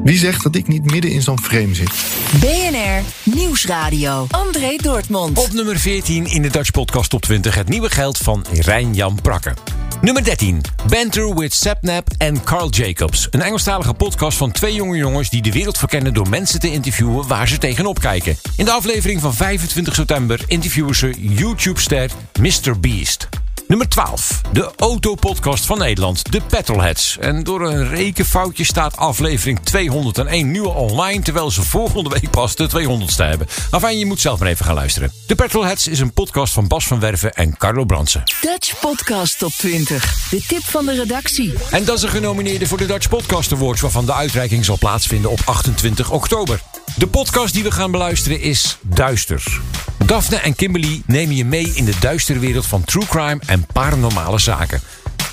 Wie 0.04 0.18
zegt 0.18 0.42
dat 0.42 0.54
ik 0.54 0.68
niet 0.68 0.90
midden 0.90 1.10
in 1.10 1.22
zo'n 1.22 1.40
frame 1.40 1.74
zit? 1.74 1.92
BNR 2.40 3.02
Nieuwsradio. 3.34 4.26
André 4.30 4.76
Dortmund. 4.76 5.38
Op 5.38 5.52
nummer 5.52 5.78
14 5.78 6.26
in 6.26 6.42
de 6.42 6.50
Dutch 6.50 6.70
Podcast 6.70 7.10
Top 7.10 7.22
20 7.22 7.54
het 7.54 7.68
nieuwe 7.68 7.90
geld 7.90 8.18
van 8.18 8.44
Rijn-Jan 8.52 9.18
Prakke. 9.22 9.54
Nummer 10.00 10.24
13. 10.24 10.60
Banter 10.88 11.34
with 11.34 11.54
Sapnap 11.54 12.08
en 12.18 12.44
Carl 12.44 12.68
Jacobs. 12.70 13.28
Een 13.30 13.42
Engelstalige 13.42 13.94
podcast 13.94 14.38
van 14.38 14.50
twee 14.50 14.74
jonge 14.74 14.96
jongens 14.96 15.30
die 15.30 15.42
de 15.42 15.52
wereld 15.52 15.78
verkennen 15.78 16.14
door 16.14 16.28
mensen 16.28 16.60
te 16.60 16.72
interviewen 16.72 17.28
waar 17.28 17.48
ze 17.48 17.58
tegenop 17.58 17.98
kijken. 17.98 18.36
In 18.56 18.64
de 18.64 18.70
aflevering 18.70 19.20
van 19.20 19.34
25 19.34 19.94
september 19.94 20.40
interviewen 20.46 20.94
ze 20.94 21.14
YouTube-ster 21.18 22.10
Mr. 22.40 22.80
Beast. 22.80 23.28
Nummer 23.68 23.88
12. 23.88 24.40
De 24.52 24.72
autopodcast 24.76 25.66
van 25.66 25.78
Nederland, 25.78 26.32
de 26.32 26.40
Petrolheads. 26.40 27.18
En 27.18 27.42
door 27.42 27.70
een 27.70 27.88
rekenfoutje 27.88 28.64
staat 28.64 28.96
aflevering 28.96 29.60
201 29.62 30.50
nu 30.50 30.60
online... 30.60 31.22
terwijl 31.22 31.50
ze 31.50 31.62
volgende 31.62 32.10
week 32.10 32.30
pas 32.30 32.56
de 32.56 32.68
200ste 32.68 33.16
hebben. 33.16 33.46
Enfin, 33.70 33.98
je 33.98 34.06
moet 34.06 34.20
zelf 34.20 34.38
maar 34.38 34.48
even 34.48 34.64
gaan 34.64 34.74
luisteren. 34.74 35.12
De 35.26 35.34
Petrolheads 35.34 35.86
is 35.86 36.00
een 36.00 36.12
podcast 36.12 36.52
van 36.52 36.68
Bas 36.68 36.86
van 36.86 37.00
Werven 37.00 37.34
en 37.34 37.56
Carlo 37.56 37.84
Bransen. 37.84 38.22
Dutch 38.40 38.80
Podcast 38.80 39.38
Top 39.38 39.52
20. 39.52 40.28
De 40.30 40.44
tip 40.46 40.64
van 40.64 40.84
de 40.84 40.94
redactie. 40.94 41.54
En 41.70 41.84
dat 41.84 41.96
is 41.96 42.02
een 42.02 42.08
genomineerde 42.08 42.66
voor 42.66 42.78
de 42.78 42.86
Dutch 42.86 43.08
Podcast 43.08 43.52
Awards... 43.52 43.80
waarvan 43.80 44.06
de 44.06 44.14
uitreiking 44.14 44.64
zal 44.64 44.78
plaatsvinden 44.78 45.30
op 45.30 45.40
28 45.44 46.10
oktober. 46.10 46.60
De 46.96 47.06
podcast 47.06 47.54
die 47.54 47.62
we 47.62 47.70
gaan 47.70 47.90
beluisteren 47.90 48.40
is 48.40 48.78
Duister. 48.82 49.60
Daphne 50.08 50.36
en 50.36 50.54
Kimberly 50.54 51.02
nemen 51.06 51.36
je 51.36 51.44
mee 51.44 51.72
in 51.74 51.84
de 51.84 51.96
duistere 52.00 52.38
wereld 52.38 52.66
van 52.66 52.84
true 52.84 53.06
crime 53.06 53.40
en 53.46 53.66
paranormale 53.72 54.38
zaken. 54.38 54.80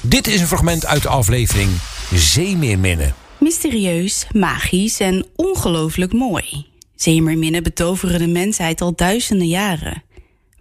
Dit 0.02 0.28
is 0.28 0.42
een 0.42 0.48
fragment 0.48 0.86
uit 0.86 1.02
de 1.02 1.08
aflevering 1.08 1.70
Zeemeerminnen. 2.14 3.16
Mysterieus, 3.40 4.28
magisch 4.32 5.00
en 5.00 5.26
ongelooflijk 5.36 6.14
mooi. 6.14 6.66
Zeemeerminnen 6.96 7.64
betoveren 7.64 8.20
de 8.20 8.28
mensheid 8.28 8.82
al 8.82 8.96
duizenden 8.96 9.48
jaren. 9.48 10.04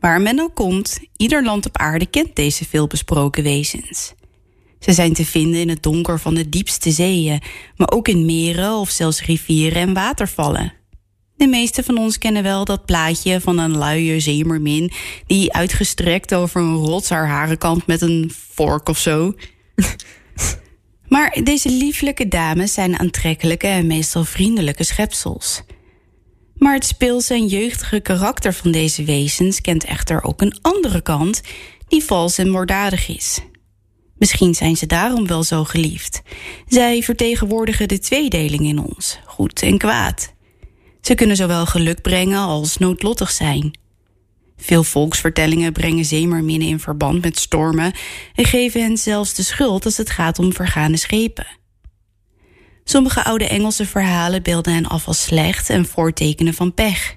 Waar 0.00 0.20
men 0.20 0.40
ook 0.40 0.54
komt, 0.54 1.00
ieder 1.16 1.44
land 1.44 1.66
op 1.66 1.78
aarde 1.78 2.06
kent 2.06 2.36
deze 2.36 2.64
veelbesproken 2.64 3.42
wezens. 3.42 4.12
Ze 4.80 4.92
zijn 4.92 5.12
te 5.12 5.24
vinden 5.26 5.60
in 5.60 5.68
het 5.68 5.82
donker 5.82 6.20
van 6.20 6.34
de 6.34 6.48
diepste 6.48 6.90
zeeën, 6.90 7.42
maar 7.76 7.90
ook 7.90 8.08
in 8.08 8.24
meren 8.24 8.74
of 8.74 8.90
zelfs 8.90 9.22
rivieren 9.22 9.82
en 9.82 9.94
watervallen. 9.94 10.72
De 11.36 11.46
meeste 11.46 11.82
van 11.82 11.98
ons 11.98 12.18
kennen 12.18 12.42
wel 12.42 12.64
dat 12.64 12.84
plaatje 12.84 13.40
van 13.40 13.58
een 13.58 13.76
luie 13.78 14.20
zeemermin 14.20 14.92
die 15.26 15.52
uitgestrekt 15.52 16.34
over 16.34 16.60
een 16.60 16.74
rots 16.74 17.08
haar 17.08 17.28
haren 17.28 17.58
kampt 17.58 17.86
met 17.86 18.00
een 18.00 18.32
vork 18.52 18.88
of 18.88 18.98
zo. 18.98 19.34
maar 21.08 21.38
deze 21.42 21.70
lieflijke 21.70 22.28
dames 22.28 22.72
zijn 22.72 22.98
aantrekkelijke 22.98 23.66
en 23.66 23.86
meestal 23.86 24.24
vriendelijke 24.24 24.84
schepsels. 24.84 25.62
Maar 26.56 26.74
het 26.74 26.86
speelse 26.86 27.34
en 27.34 27.46
jeugdige 27.46 28.00
karakter 28.00 28.54
van 28.54 28.72
deze 28.72 29.04
wezens 29.04 29.60
kent 29.60 29.84
echter 29.84 30.22
ook 30.22 30.40
een 30.40 30.58
andere 30.62 31.00
kant 31.00 31.40
die 31.88 32.04
vals 32.04 32.38
en 32.38 32.50
moorddadig 32.50 33.08
is. 33.08 33.40
Misschien 34.18 34.54
zijn 34.54 34.76
ze 34.76 34.86
daarom 34.86 35.26
wel 35.26 35.42
zo 35.42 35.64
geliefd. 35.64 36.22
Zij 36.66 37.02
vertegenwoordigen 37.02 37.88
de 37.88 37.98
tweedeling 37.98 38.62
in 38.62 38.78
ons, 38.78 39.18
goed 39.24 39.62
en 39.62 39.78
kwaad. 39.78 40.33
Ze 41.04 41.14
kunnen 41.14 41.36
zowel 41.36 41.66
geluk 41.66 42.02
brengen 42.02 42.38
als 42.38 42.78
noodlottig 42.78 43.30
zijn. 43.30 43.78
Veel 44.56 44.84
volksvertellingen 44.84 45.72
brengen 45.72 46.04
zeemerminnen 46.04 46.68
in 46.68 46.80
verband 46.80 47.22
met 47.22 47.38
stormen 47.38 47.92
en 48.34 48.44
geven 48.44 48.82
hen 48.82 48.96
zelfs 48.96 49.34
de 49.34 49.42
schuld 49.42 49.84
als 49.84 49.96
het 49.96 50.10
gaat 50.10 50.38
om 50.38 50.52
vergane 50.52 50.96
schepen. 50.96 51.46
Sommige 52.84 53.24
oude 53.24 53.48
Engelse 53.48 53.86
verhalen 53.86 54.42
beelden 54.42 54.74
hen 54.74 54.86
af 54.86 55.06
als 55.06 55.22
slecht 55.22 55.70
en 55.70 55.86
voortekenen 55.86 56.54
van 56.54 56.74
pech. 56.74 57.16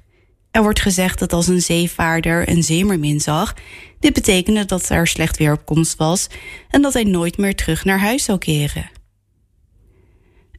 Er 0.52 0.62
wordt 0.62 0.82
gezegd 0.82 1.20
dat 1.20 1.34
als 1.34 1.48
een 1.48 1.62
zeevaarder 1.62 2.50
een 2.50 2.64
zeemermin 2.64 3.22
zag, 3.22 3.54
dit 4.00 4.14
betekende 4.14 4.66
dat 4.66 4.90
er 4.90 5.08
slecht 5.08 5.38
weer 5.38 5.52
op 5.52 5.66
komst 5.66 5.98
was 5.98 6.28
en 6.70 6.82
dat 6.82 6.94
hij 6.94 7.04
nooit 7.04 7.38
meer 7.38 7.56
terug 7.56 7.86
naar 7.86 8.00
huis 8.00 8.24
zou 8.24 8.38
keren. 8.38 8.97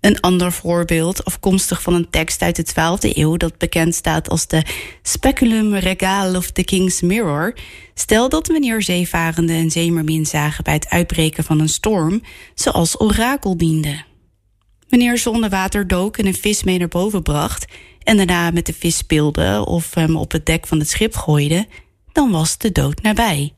Een 0.08 0.20
ander 0.20 0.52
voorbeeld, 0.52 1.24
afkomstig 1.24 1.82
van 1.82 1.94
een 1.94 2.10
tekst 2.10 2.42
uit 2.42 2.56
de 2.56 2.66
12e 2.66 3.16
eeuw 3.16 3.36
dat 3.36 3.58
bekend 3.58 3.94
staat 3.94 4.28
als 4.28 4.46
de 4.46 4.62
Speculum 5.02 5.74
Regale 5.74 6.38
of 6.38 6.50
the 6.50 6.64
King's 6.64 7.00
Mirror, 7.00 7.54
stelt 7.94 8.30
dat 8.30 8.46
wanneer 8.46 8.82
zeevarenden 8.82 9.56
een 9.56 9.70
zeemermin 9.70 10.26
zagen 10.26 10.64
bij 10.64 10.74
het 10.74 10.88
uitbreken 10.88 11.44
van 11.44 11.60
een 11.60 11.68
storm, 11.68 12.22
ze 12.54 12.70
als 12.70 13.00
orakel 13.00 13.56
diende. 13.56 14.04
Wanneer 14.88 15.18
ze 15.18 15.48
water 15.48 15.86
dook 15.86 16.16
en 16.16 16.26
een 16.26 16.34
vis 16.34 16.62
mee 16.62 16.78
naar 16.78 16.88
boven 16.88 17.22
bracht 17.22 17.66
en 18.02 18.16
daarna 18.16 18.50
met 18.50 18.66
de 18.66 18.74
vis 18.78 18.96
speelde 18.96 19.64
of 19.66 19.94
hem 19.94 20.16
op 20.16 20.32
het 20.32 20.46
dek 20.46 20.66
van 20.66 20.78
het 20.78 20.88
schip 20.88 21.16
gooide, 21.16 21.66
dan 22.12 22.30
was 22.30 22.58
de 22.58 22.72
dood 22.72 23.02
nabij. 23.02 23.54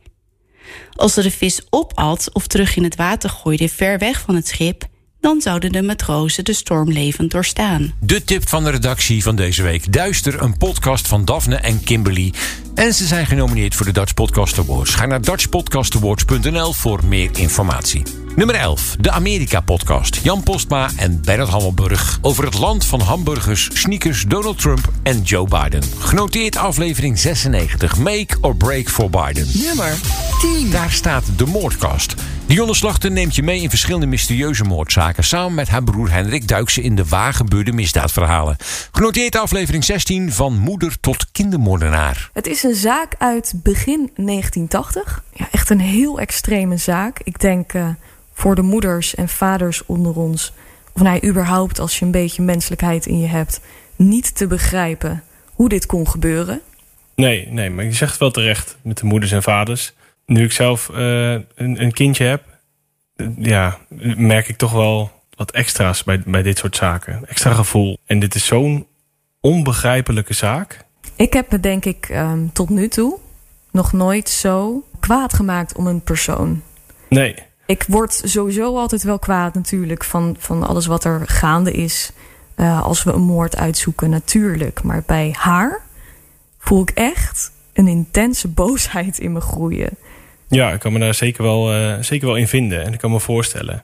Als 0.93 1.15
ze 1.15 1.23
de 1.23 1.31
vis 1.31 1.67
opat 1.69 2.31
of 2.33 2.47
terug 2.47 2.77
in 2.77 2.85
het 2.85 2.97
water 2.97 3.31
gooide 3.31 3.69
ver 3.69 3.99
weg 3.99 4.21
van 4.21 4.35
het 4.35 4.49
schip, 4.49 4.89
dan 5.21 5.41
zouden 5.41 5.73
de 5.73 5.83
matrozen 5.83 6.45
de 6.45 6.53
storm 6.53 6.93
levend 6.93 7.31
doorstaan. 7.31 7.93
De 8.01 8.25
tip 8.25 8.49
van 8.49 8.65
de 8.65 8.71
redactie 8.71 9.23
van 9.23 9.37
deze 9.37 9.63
week. 9.63 9.93
Duister, 9.93 10.43
een 10.43 10.57
podcast 10.57 11.09
van 11.09 11.25
Daphne 11.25 11.57
en 11.57 11.85
Kimberly. 11.85 12.33
En 12.75 12.95
ze 12.95 13.07
zijn 13.07 13.27
genomineerd 13.27 13.75
voor 13.75 13.87
de 13.87 13.93
Dutch 13.93 14.15
Podcast 14.15 14.59
Awards. 14.59 14.95
Ga 14.95 15.07
naar 15.07 15.21
dutchpodcastawards.nl 15.21 16.73
voor 16.73 17.05
meer 17.05 17.31
informatie. 17.33 18.03
Nummer 18.37 18.57
11, 18.57 18.97
de 19.01 19.11
Amerika-podcast. 19.11 20.21
Jan 20.23 20.43
Postma 20.43 20.91
en 20.97 21.21
Bernard 21.25 21.49
Hammelburg. 21.51 22.19
Over 22.23 22.45
het 22.45 22.59
land 22.59 22.85
van 22.85 23.01
hamburgers, 23.01 23.69
sneakers, 23.73 24.25
Donald 24.29 24.59
Trump 24.59 24.93
en 25.03 25.23
Joe 25.23 25.49
Biden. 25.49 25.83
Genoteerd 25.99 26.57
aflevering 26.57 27.19
96. 27.19 27.97
Make 27.97 28.37
or 28.41 28.57
break 28.57 28.89
for 28.89 29.11
Biden. 29.11 29.47
Nummer 29.53 29.95
10. 30.41 30.71
Daar 30.71 30.91
staat 30.91 31.25
de 31.37 31.47
moordkast. 31.47 32.15
Dionne 32.51 32.75
Slachter 32.75 33.11
neemt 33.11 33.35
je 33.35 33.43
mee 33.43 33.61
in 33.61 33.69
verschillende 33.69 34.07
mysterieuze 34.07 34.65
moordzaken. 34.65 35.25
Samen 35.25 35.55
met 35.55 35.69
haar 35.69 35.83
broer 35.83 36.13
Hendrik 36.13 36.49
duikt 36.49 36.71
ze 36.71 36.83
in 36.83 36.95
de 36.95 37.05
waargebeurde 37.05 37.73
misdaadverhalen. 37.73 38.57
Genoteerd 38.93 39.37
aflevering 39.37 39.85
16 39.85 40.33
van 40.33 40.59
moeder 40.59 41.01
tot 41.01 41.31
kindermoordenaar. 41.33 42.31
Het 42.33 42.47
is 42.47 42.63
een 42.63 42.75
zaak 42.75 43.15
uit 43.19 43.53
begin 43.57 44.11
1980. 44.17 45.25
Ja, 45.33 45.49
echt 45.51 45.71
een 45.71 45.81
heel 45.81 46.21
extreme 46.21 46.77
zaak. 46.77 47.21
Ik 47.25 47.41
denk 47.41 47.73
uh, 47.73 47.89
voor 48.33 48.55
de 48.55 48.63
moeders 48.63 49.15
en 49.15 49.29
vaders 49.29 49.87
onder 49.87 50.17
ons... 50.17 50.53
of 50.93 51.03
nou, 51.03 51.27
überhaupt 51.27 51.79
als 51.79 51.99
je 51.99 52.05
een 52.05 52.11
beetje 52.11 52.43
menselijkheid 52.43 53.07
in 53.07 53.21
je 53.21 53.29
hebt... 53.29 53.61
niet 53.97 54.35
te 54.35 54.47
begrijpen 54.47 55.23
hoe 55.53 55.69
dit 55.69 55.87
kon 55.87 56.09
gebeuren. 56.09 56.61
Nee, 57.15 57.47
nee, 57.51 57.71
maar 57.71 57.85
je 57.85 57.93
zegt 57.93 58.19
wel 58.19 58.31
terecht 58.31 58.77
met 58.83 58.99
de 58.99 59.07
moeders 59.07 59.33
en 59.33 59.43
vaders. 59.43 59.93
Nu 60.31 60.45
ik 60.45 60.53
zelf 60.53 60.89
uh, 60.89 61.33
een, 61.33 61.83
een, 61.83 61.93
kindje 61.93 62.25
heb... 62.25 62.43
ja, 63.37 63.79
merk 64.17 64.49
ik 64.49 64.57
toch 64.57 64.73
wel 64.73 65.11
wat 65.35 65.51
extra's 65.51 66.05
bij, 66.05 66.23
bij 66.27 66.43
dit 66.43 66.59
soort 66.59 66.77
zaken. 66.77 67.29
Extra 67.29 67.53
gevoel. 67.53 67.99
En 68.07 68.19
dit 68.19 68.35
is 68.35 68.47
zo'n 68.47 68.87
onbegrijpelijke 69.41 70.35
zaak... 70.35 70.85
Ik 71.17 71.33
heb 71.33 71.51
me 71.51 71.61
denk 71.61 71.85
ik 71.85 72.09
um, 72.09 72.53
tot 72.53 72.69
nu 72.69 72.89
toe 72.89 73.19
nog 73.71 73.93
nooit 73.93 74.29
zo 74.29 74.85
kwaad 75.01 75.35
gemaakt 75.35 75.77
om 75.77 75.87
een 75.87 76.01
persoon. 76.01 76.63
Nee. 77.09 77.35
Ik 77.67 77.85
word 77.89 78.23
sowieso 78.25 78.77
altijd 78.77 79.03
wel 79.03 79.19
kwaad 79.19 79.55
natuurlijk 79.55 80.05
van, 80.05 80.37
van 80.39 80.67
alles 80.67 80.87
wat 80.87 81.05
er 81.05 81.23
gaande 81.27 81.73
is. 81.73 82.13
Uh, 82.57 82.83
als 82.83 83.03
we 83.03 83.13
een 83.13 83.21
moord 83.21 83.57
uitzoeken, 83.57 84.11
natuurlijk. 84.11 84.83
Maar 84.83 85.03
bij 85.07 85.35
haar 85.39 85.81
voel 86.59 86.83
ik 86.83 86.91
echt 86.91 87.53
een 87.73 87.89
intense 87.89 88.49
boosheid 88.49 89.19
in 89.19 89.33
me 89.33 89.41
groeien. 89.41 89.91
Ja, 90.51 90.73
ik 90.73 90.81
kan 90.81 90.93
me 90.93 90.99
daar 90.99 91.15
zeker 91.15 91.43
wel, 91.43 91.75
uh, 91.75 91.95
zeker 92.01 92.27
wel 92.27 92.37
in 92.37 92.49
vinden. 92.49 92.85
En 92.85 92.93
ik 92.93 92.99
kan 92.99 93.11
me 93.11 93.21
voorstellen. 93.21 93.83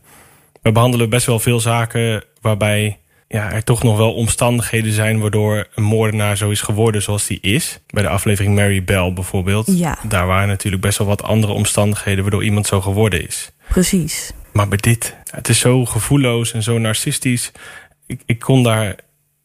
We 0.62 0.72
behandelen 0.72 1.10
best 1.10 1.26
wel 1.26 1.38
veel 1.38 1.60
zaken 1.60 2.24
waarbij 2.40 2.98
ja, 3.28 3.52
er 3.52 3.64
toch 3.64 3.82
nog 3.82 3.96
wel 3.96 4.14
omstandigheden 4.14 4.92
zijn 4.92 5.20
waardoor 5.20 5.66
een 5.74 5.82
moordenaar 5.82 6.36
zo 6.36 6.50
is 6.50 6.60
geworden 6.60 7.02
zoals 7.02 7.26
die 7.26 7.40
is. 7.40 7.80
Bij 7.86 8.02
de 8.02 8.08
aflevering 8.08 8.54
Mary 8.54 8.84
Bell 8.84 9.12
bijvoorbeeld. 9.12 9.66
Ja. 9.66 9.98
Daar 10.08 10.26
waren 10.26 10.48
natuurlijk 10.48 10.82
best 10.82 10.98
wel 10.98 11.06
wat 11.06 11.22
andere 11.22 11.52
omstandigheden 11.52 12.22
waardoor 12.22 12.44
iemand 12.44 12.66
zo 12.66 12.80
geworden 12.80 13.26
is. 13.26 13.50
Precies. 13.68 14.32
Maar 14.52 14.68
bij 14.68 14.78
dit, 14.78 15.14
het 15.30 15.48
is 15.48 15.58
zo 15.58 15.84
gevoelloos 15.84 16.52
en 16.52 16.62
zo 16.62 16.78
narcistisch. 16.78 17.52
Ik, 18.06 18.20
ik 18.26 18.38
kon 18.38 18.62
daar. 18.62 18.94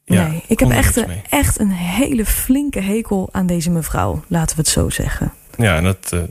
Ja, 0.06 0.28
nee, 0.28 0.44
ik 0.48 0.60
heb 0.60 0.70
echt 0.70 0.96
een, 0.96 1.10
echt 1.30 1.60
een 1.60 1.72
hele 1.72 2.26
flinke 2.26 2.80
hekel 2.80 3.30
aan 3.32 3.46
deze 3.46 3.70
mevrouw, 3.70 4.24
laten 4.28 4.56
we 4.56 4.62
het 4.62 4.72
zo 4.72 4.90
zeggen. 4.90 5.34
Ja, 5.58 5.76
en 5.76 5.84
dat, 5.84 6.12
uh, 6.14 6.22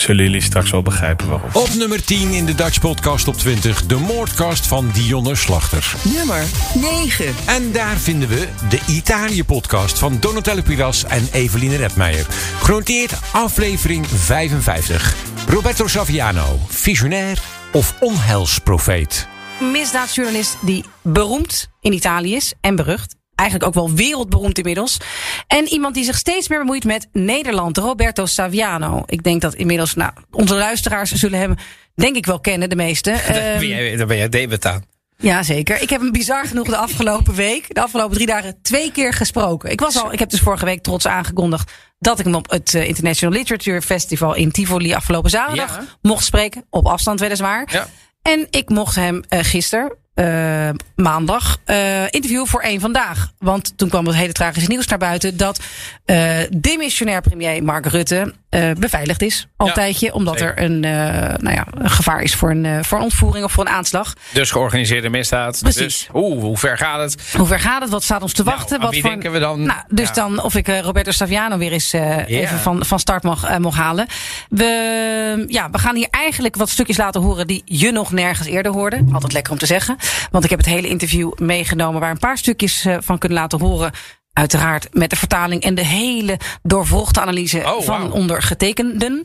zullen 0.00 0.24
jullie 0.24 0.40
straks 0.40 0.70
wel 0.70 0.82
begrijpen 0.82 1.28
waarom. 1.28 1.50
Op 1.52 1.74
nummer 1.74 2.04
10 2.04 2.32
in 2.32 2.46
de 2.46 2.54
Dutch 2.54 2.80
Podcast 2.80 3.28
op 3.28 3.36
20. 3.36 3.86
De 3.86 3.96
moordkast 3.96 4.66
van 4.66 4.90
Dionne 4.92 5.34
Slachter. 5.34 5.94
Nummer 6.16 6.44
9. 6.74 7.34
En 7.46 7.72
daar 7.72 7.96
vinden 7.96 8.28
we 8.28 8.48
de 8.68 8.80
Italië-podcast 8.86 9.98
van 9.98 10.16
Donatello 10.20 10.62
Piras 10.62 11.04
en 11.04 11.28
Eveline 11.32 11.76
Redmeijer. 11.76 12.26
Genoteerd 12.62 13.12
aflevering 13.32 14.06
55. 14.06 15.14
Roberto 15.48 15.86
Saviano, 15.86 16.58
visionair 16.68 17.38
of 17.72 17.94
onheilsprofeet? 18.00 19.28
Misdaadjournalist 19.72 20.56
die 20.60 20.84
beroemd 21.02 21.68
in 21.80 21.92
Italië 21.92 22.34
is 22.34 22.52
en 22.60 22.76
berucht 22.76 23.16
eigenlijk 23.38 23.68
ook 23.68 23.74
wel 23.74 23.94
wereldberoemd 23.94 24.58
inmiddels. 24.58 24.96
En 25.46 25.68
iemand 25.68 25.94
die 25.94 26.04
zich 26.04 26.16
steeds 26.16 26.48
meer 26.48 26.58
bemoeit 26.58 26.84
met 26.84 27.08
Nederland, 27.12 27.76
Roberto 27.76 28.26
Saviano. 28.26 29.02
Ik 29.06 29.22
denk 29.22 29.40
dat 29.40 29.54
inmiddels, 29.54 29.94
nou, 29.94 30.12
onze 30.30 30.54
luisteraars 30.54 31.12
zullen 31.12 31.38
hem, 31.38 31.54
denk 31.94 32.16
ik 32.16 32.26
wel 32.26 32.40
kennen, 32.40 32.68
de 32.68 32.76
meeste. 32.76 33.10
Um, 33.28 33.96
Daar 33.96 34.06
ben 34.06 34.16
jij 34.16 34.28
debet 34.28 34.66
aan. 34.66 34.84
Ja, 35.20 35.42
zeker. 35.42 35.82
Ik 35.82 35.90
heb 35.90 36.00
hem 36.00 36.12
bizar 36.12 36.46
genoeg 36.46 36.66
de 36.66 36.76
afgelopen 36.76 37.34
week, 37.34 37.74
de 37.74 37.82
afgelopen 37.82 38.14
drie 38.14 38.26
dagen, 38.26 38.58
twee 38.62 38.92
keer 38.92 39.12
gesproken. 39.12 39.70
Ik 39.70 39.80
was 39.80 40.02
al, 40.02 40.12
ik 40.12 40.18
heb 40.18 40.30
dus 40.30 40.40
vorige 40.40 40.64
week 40.64 40.82
trots 40.82 41.06
aangekondigd 41.06 41.72
dat 41.98 42.18
ik 42.18 42.24
hem 42.24 42.34
op 42.34 42.50
het 42.50 42.74
uh, 42.74 42.88
International 42.88 43.36
Literature 43.36 43.82
Festival 43.82 44.34
in 44.34 44.50
Tivoli 44.50 44.94
afgelopen 44.94 45.30
zaterdag 45.30 45.76
ja. 45.76 45.84
mocht 46.02 46.24
spreken. 46.24 46.64
Op 46.70 46.86
afstand 46.86 47.20
weliswaar. 47.20 47.68
Ja. 47.72 47.88
En 48.22 48.46
ik 48.50 48.68
mocht 48.68 48.94
hem 48.94 49.22
uh, 49.28 49.38
gisteren, 49.42 49.96
uh, 50.18 50.68
maandag, 50.94 51.60
uh, 51.66 52.02
interview 52.02 52.46
voor 52.46 52.60
één 52.60 52.80
vandaag. 52.80 53.32
Want 53.38 53.78
toen 53.78 53.88
kwam 53.88 54.06
het 54.06 54.14
hele 54.14 54.32
tragische 54.32 54.68
nieuws 54.68 54.86
naar 54.86 54.98
buiten 54.98 55.36
dat 55.36 55.60
uh, 56.06 56.38
demissionair 56.56 57.20
premier 57.20 57.62
Mark 57.62 57.86
Rutte 57.86 58.34
beveiligd 58.78 59.22
is. 59.22 59.48
Al 59.56 59.66
een 59.66 59.72
ja, 59.74 59.80
tijdje, 59.80 60.14
omdat 60.14 60.38
zeker. 60.38 60.56
er 60.56 60.64
een, 60.64 60.80
nou 61.40 61.50
ja, 61.50 61.66
een 61.70 61.90
gevaar 61.90 62.22
is 62.22 62.34
voor 62.34 62.50
een, 62.50 62.84
voor 62.84 62.98
een 62.98 63.04
ontvoering 63.04 63.44
of 63.44 63.52
voor 63.52 63.66
een 63.66 63.72
aanslag. 63.72 64.12
Dus 64.32 64.50
georganiseerde 64.50 65.08
misdaad. 65.08 65.58
Precies. 65.60 65.82
Dus, 65.82 66.08
oeh, 66.12 66.42
hoe 66.42 66.56
ver 66.56 66.78
gaat 66.78 67.00
het? 67.00 67.32
Hoe 67.36 67.46
ver 67.46 67.60
gaat 67.60 67.82
het? 67.82 67.90
Wat 67.90 68.02
staat 68.02 68.22
ons 68.22 68.32
te 68.32 68.42
wachten? 68.42 68.68
Nou, 68.70 68.82
wat 68.82 68.90
wie 68.90 69.00
voor, 69.00 69.10
denken 69.10 69.32
we 69.32 69.38
dan? 69.38 69.62
Nou, 69.62 69.80
dus 69.88 70.08
ja. 70.08 70.14
dan 70.14 70.42
of 70.42 70.54
ik 70.54 70.68
Roberto 70.68 71.10
Saviano 71.10 71.58
weer 71.58 71.72
eens 71.72 71.90
yeah. 71.90 72.28
even 72.28 72.58
van, 72.58 72.84
van 72.84 72.98
start 72.98 73.22
mag, 73.22 73.58
mag 73.58 73.76
halen. 73.76 74.06
We, 74.48 75.44
ja, 75.46 75.70
we 75.70 75.78
gaan 75.78 75.96
hier 75.96 76.08
eigenlijk 76.10 76.56
wat 76.56 76.68
stukjes 76.68 76.96
laten 76.96 77.20
horen 77.20 77.46
die 77.46 77.62
je 77.64 77.90
nog 77.90 78.12
nergens 78.12 78.48
eerder 78.48 78.72
hoorde. 78.72 79.04
Altijd 79.12 79.32
lekker 79.32 79.52
om 79.52 79.58
te 79.58 79.66
zeggen. 79.66 79.96
Want 80.30 80.44
ik 80.44 80.50
heb 80.50 80.58
het 80.58 80.68
hele 80.68 80.88
interview 80.88 81.32
meegenomen 81.38 82.00
waar 82.00 82.10
een 82.10 82.18
paar 82.18 82.38
stukjes 82.38 82.86
uh, 82.86 82.96
van 83.00 83.18
kunnen 83.18 83.38
laten 83.38 83.60
horen. 83.60 83.92
Uiteraard 84.38 84.88
met 84.92 85.10
de 85.10 85.16
vertaling 85.16 85.62
en 85.62 85.74
de 85.74 85.84
hele 85.84 86.38
doorvolgde 86.62 87.20
analyse 87.20 87.58
oh, 87.58 87.82
van 87.82 88.00
wow. 88.00 88.14
ondergetekenden. 88.14 89.22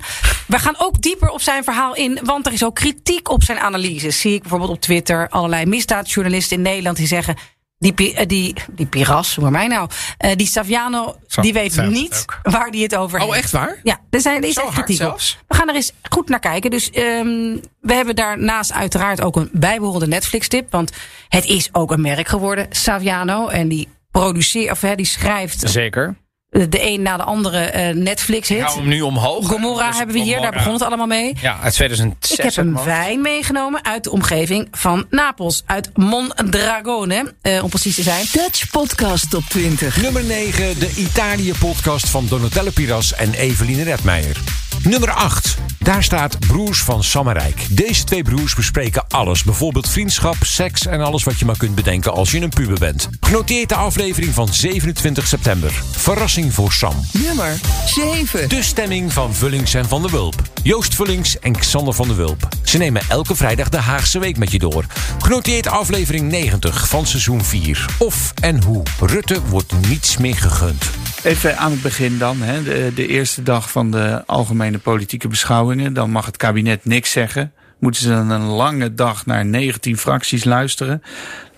We 0.47 0.59
gaan 0.59 0.75
ook 0.77 1.01
dieper 1.01 1.29
op 1.29 1.41
zijn 1.41 1.63
verhaal 1.63 1.95
in, 1.95 2.19
want 2.23 2.45
er 2.45 2.53
is 2.53 2.63
ook 2.63 2.75
kritiek 2.75 3.29
op 3.29 3.43
zijn 3.43 3.59
analyses. 3.59 4.19
Zie 4.19 4.33
ik 4.33 4.41
bijvoorbeeld 4.41 4.71
op 4.71 4.81
Twitter 4.81 5.29
allerlei 5.29 5.65
misdaadjournalisten 5.65 6.57
in 6.57 6.63
Nederland 6.63 6.97
die 6.97 7.07
zeggen. 7.07 7.35
Die, 7.77 8.25
die, 8.25 8.55
die 8.71 8.85
Piras, 8.85 9.35
hoe 9.35 9.51
mij 9.51 9.67
nou? 9.67 9.89
Uh, 10.25 10.31
die 10.35 10.47
Saviano, 10.47 11.15
Zo, 11.27 11.41
die 11.41 11.53
weet 11.53 11.87
niet 11.87 12.25
waar 12.43 12.71
die 12.71 12.83
het 12.83 12.95
over 12.95 13.19
Oh, 13.19 13.25
heeft. 13.25 13.37
echt 13.37 13.51
waar? 13.51 13.79
Ja, 13.83 13.99
er, 14.09 14.21
zijn, 14.21 14.41
er 14.41 14.47
is 14.47 14.53
Zo 14.53 14.61
echt 14.61 14.73
kritiek 14.73 15.07
op. 15.07 15.19
We 15.47 15.55
gaan 15.55 15.69
er 15.69 15.75
eens 15.75 15.91
goed 16.09 16.29
naar 16.29 16.39
kijken. 16.39 16.71
Dus 16.71 16.89
um, 16.93 17.61
we 17.81 17.93
hebben 17.93 18.15
daarnaast 18.15 18.71
uiteraard 18.71 19.21
ook 19.21 19.35
een 19.35 19.49
bijbehorende 19.51 20.07
Netflix-tip. 20.07 20.71
Want 20.71 20.91
het 21.27 21.45
is 21.45 21.69
ook 21.71 21.91
een 21.91 22.01
merk 22.01 22.27
geworden, 22.27 22.67
Saviano. 22.69 23.47
En 23.47 23.67
die 23.67 23.87
produceert, 24.13 24.71
of 24.71 24.81
hè, 24.81 24.95
die 24.95 25.05
schrijft. 25.05 25.69
Zeker. 25.69 26.15
de 26.49 26.85
een 26.85 27.01
na 27.01 27.17
de 27.17 27.23
andere 27.23 27.59
eh, 27.59 27.95
Netflix-hit. 27.95 28.61
Hou 28.61 28.77
hem 28.79 28.87
nu 28.87 29.01
omhoog. 29.01 29.47
Gomorra 29.47 29.87
Dus 29.87 29.97
hebben 29.97 30.15
we 30.15 30.21
hier, 30.21 30.41
daar 30.41 30.51
begon 30.51 30.73
het 30.73 30.81
allemaal 30.81 31.07
mee. 31.07 31.33
Ja, 31.41 31.59
uit 31.59 31.73
2006. 31.73 32.37
Ik 32.37 32.43
heb 32.43 32.57
een 32.65 32.83
wijn 32.83 33.21
meegenomen 33.21 33.85
uit 33.85 34.03
de 34.03 34.11
omgeving 34.11 34.67
van 34.71 35.05
Napels. 35.09 35.63
Uit 35.65 35.97
Mondragone, 35.97 37.33
eh, 37.41 37.63
om 37.63 37.69
precies 37.69 37.95
te 37.95 38.01
zijn. 38.01 38.25
Dutch 38.31 38.69
Podcast 38.69 39.29
Top 39.29 39.43
20. 39.43 40.01
Nummer 40.01 40.23
9, 40.23 40.79
de 40.79 40.93
Italië-podcast 40.95 42.09
van 42.09 42.27
Donatella 42.27 42.71
Piras 42.71 43.13
en 43.13 43.33
Eveline 43.33 43.83
Redmeijer. 43.83 44.62
Nummer 44.83 45.11
8, 45.11 45.57
daar 45.79 46.03
staat 46.03 46.39
Broers 46.39 46.81
van 46.81 47.03
Sammerijk. 47.03 47.65
Deze 47.69 48.03
twee 48.03 48.23
broers 48.23 48.55
bespreken 48.55 49.05
alles. 49.07 49.43
Bijvoorbeeld 49.43 49.89
vriendschap, 49.89 50.35
seks 50.41 50.85
en 50.85 51.01
alles 51.01 51.23
wat 51.23 51.39
je 51.39 51.45
maar 51.45 51.57
kunt 51.57 51.75
bedenken 51.75 52.13
als 52.13 52.31
je 52.31 52.41
een 52.41 52.49
puber 52.49 52.79
bent. 52.79 53.09
Genoteerd 53.19 53.69
de 53.69 53.75
aflevering 53.75 54.33
van 54.33 54.47
27 54.47 55.27
september. 55.27 55.71
Verrassing 55.91 56.53
voor 56.53 56.71
Sam. 56.71 56.95
Nummer 57.11 57.59
7. 57.85 58.49
De 58.49 58.63
stemming 58.63 59.13
van 59.13 59.33
Vullings 59.33 59.73
en 59.73 59.85
Van 59.85 60.01
der 60.01 60.11
Wulp. 60.11 60.35
Joost 60.63 60.95
Vullings 60.95 61.39
en 61.39 61.57
Xander 61.57 61.93
van 61.93 62.07
der 62.07 62.17
Wulp. 62.17 62.47
Ze 62.63 62.77
nemen 62.77 63.01
elke 63.09 63.35
vrijdag 63.35 63.69
de 63.69 63.77
Haagse 63.77 64.19
Week 64.19 64.37
met 64.37 64.51
je 64.51 64.59
door. 64.59 64.85
Genoteerd 65.17 65.67
aflevering 65.67 66.31
90 66.31 66.87
van 66.87 67.05
seizoen 67.05 67.43
4. 67.43 67.85
Of 67.97 68.33
en 68.41 68.63
hoe. 68.63 68.83
Rutte 68.99 69.39
wordt 69.49 69.73
niets 69.87 70.17
meer 70.17 70.37
gegund. 70.37 70.89
Even 71.23 71.57
aan 71.57 71.71
het 71.71 71.81
begin 71.81 72.17
dan, 72.17 72.41
hè, 72.41 72.63
de, 72.63 72.91
de 72.95 73.07
eerste 73.07 73.43
dag 73.43 73.71
van 73.71 73.91
de 73.91 74.23
algemene 74.25 74.72
politieke 74.79 75.27
beschouwingen. 75.27 75.93
Dan 75.93 76.11
mag 76.11 76.25
het 76.25 76.37
kabinet 76.37 76.85
niks 76.85 77.11
zeggen. 77.11 77.53
Moeten 77.79 78.01
ze 78.01 78.09
dan 78.09 78.29
een 78.29 78.45
lange 78.45 78.93
dag 78.93 79.25
naar 79.25 79.45
19 79.45 79.97
fracties 79.97 80.43
luisteren. 80.43 81.03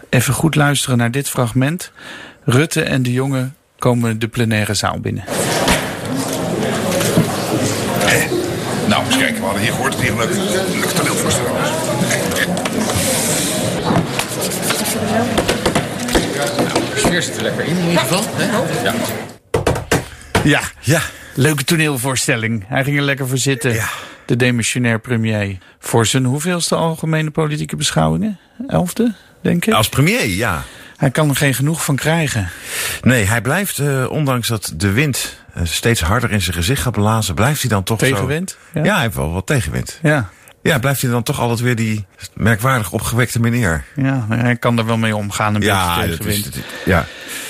Even 0.09 0.33
goed 0.33 0.55
luisteren 0.55 0.97
naar 0.97 1.11
dit 1.11 1.29
fragment. 1.29 1.91
Rutte 2.43 2.81
en 2.81 3.03
de 3.03 3.11
jongen 3.13 3.55
komen 3.77 4.19
de 4.19 4.27
plenaire 4.27 4.73
zaal 4.73 4.99
binnen. 4.99 5.23
Nou, 8.87 9.05
eens 9.05 9.17
kijken. 9.17 9.35
We 9.35 9.43
hadden 9.43 9.61
hier 9.61 9.71
gehoord 9.71 9.91
dat 9.91 10.01
hier 10.01 10.11
een 10.11 10.17
leuk, 10.17 10.29
leuk 10.73 10.89
toneelvoorstelling 10.89 11.53
was. 11.53 11.69
De 16.93 16.99
sfeer 16.99 17.21
zit 17.21 17.37
er 17.37 17.43
lekker 17.43 17.65
in, 17.65 17.77
in 17.77 17.85
ieder 17.87 17.99
geval. 17.99 18.23
Hè? 18.35 18.51
Ja. 18.83 18.93
Ja, 20.43 20.61
ja. 20.79 21.01
Leuke 21.35 21.63
toneelvoorstelling. 21.63 22.63
Hij 22.67 22.83
ging 22.83 22.97
er 22.97 23.03
lekker 23.03 23.27
voor 23.27 23.37
zitten. 23.37 23.75
De 24.25 24.35
demissionair 24.35 24.99
premier. 24.99 25.57
Voor 25.79 26.05
zijn 26.05 26.25
hoeveelste 26.25 26.75
algemene 26.75 27.31
politieke 27.31 27.75
beschouwingen? 27.75 28.37
Elfde, 28.67 29.13
denk 29.41 29.65
ik? 29.65 29.73
Als 29.73 29.89
premier, 29.89 30.25
ja. 30.27 30.63
Hij 30.97 31.11
kan 31.11 31.29
er 31.29 31.35
geen 31.35 31.53
genoeg 31.53 31.83
van 31.83 31.95
krijgen. 31.95 32.49
Nee, 33.01 33.23
hij 33.23 33.41
blijft, 33.41 33.79
eh, 33.79 34.05
ondanks 34.09 34.47
dat 34.47 34.73
de 34.75 34.91
wind 34.91 35.39
eh, 35.53 35.63
steeds 35.65 36.01
harder 36.01 36.31
in 36.31 36.41
zijn 36.41 36.55
gezicht 36.55 36.81
gaat 36.81 36.93
blazen, 36.93 37.35
blijft 37.35 37.61
hij 37.61 37.69
dan 37.69 37.83
toch 37.83 37.99
zo- 37.99 38.05
Tegenwind? 38.05 38.57
Ja. 38.73 38.83
Ja. 38.83 38.93
hij 38.93 39.01
heeft 39.03 39.15
wel 39.15 39.31
wat 39.31 39.45
tegenwind. 39.45 39.99
Ja. 40.01 40.29
Ja, 40.71 40.79
blijft 40.79 41.01
hij 41.01 41.11
dan 41.11 41.23
toch 41.23 41.39
altijd 41.39 41.59
weer 41.59 41.75
die 41.75 42.05
merkwaardig 42.33 42.91
opgewekte 42.91 43.39
meneer. 43.39 43.83
Ja, 43.95 44.25
hij 44.29 44.55
kan 44.55 44.77
er 44.77 44.85
wel 44.85 44.97
mee 44.97 45.15
omgaan, 45.15 45.55
een 45.55 45.61
Ja, 45.61 46.05
beetje 46.23 46.43
dat- 46.43 46.59
ja. 46.85 47.05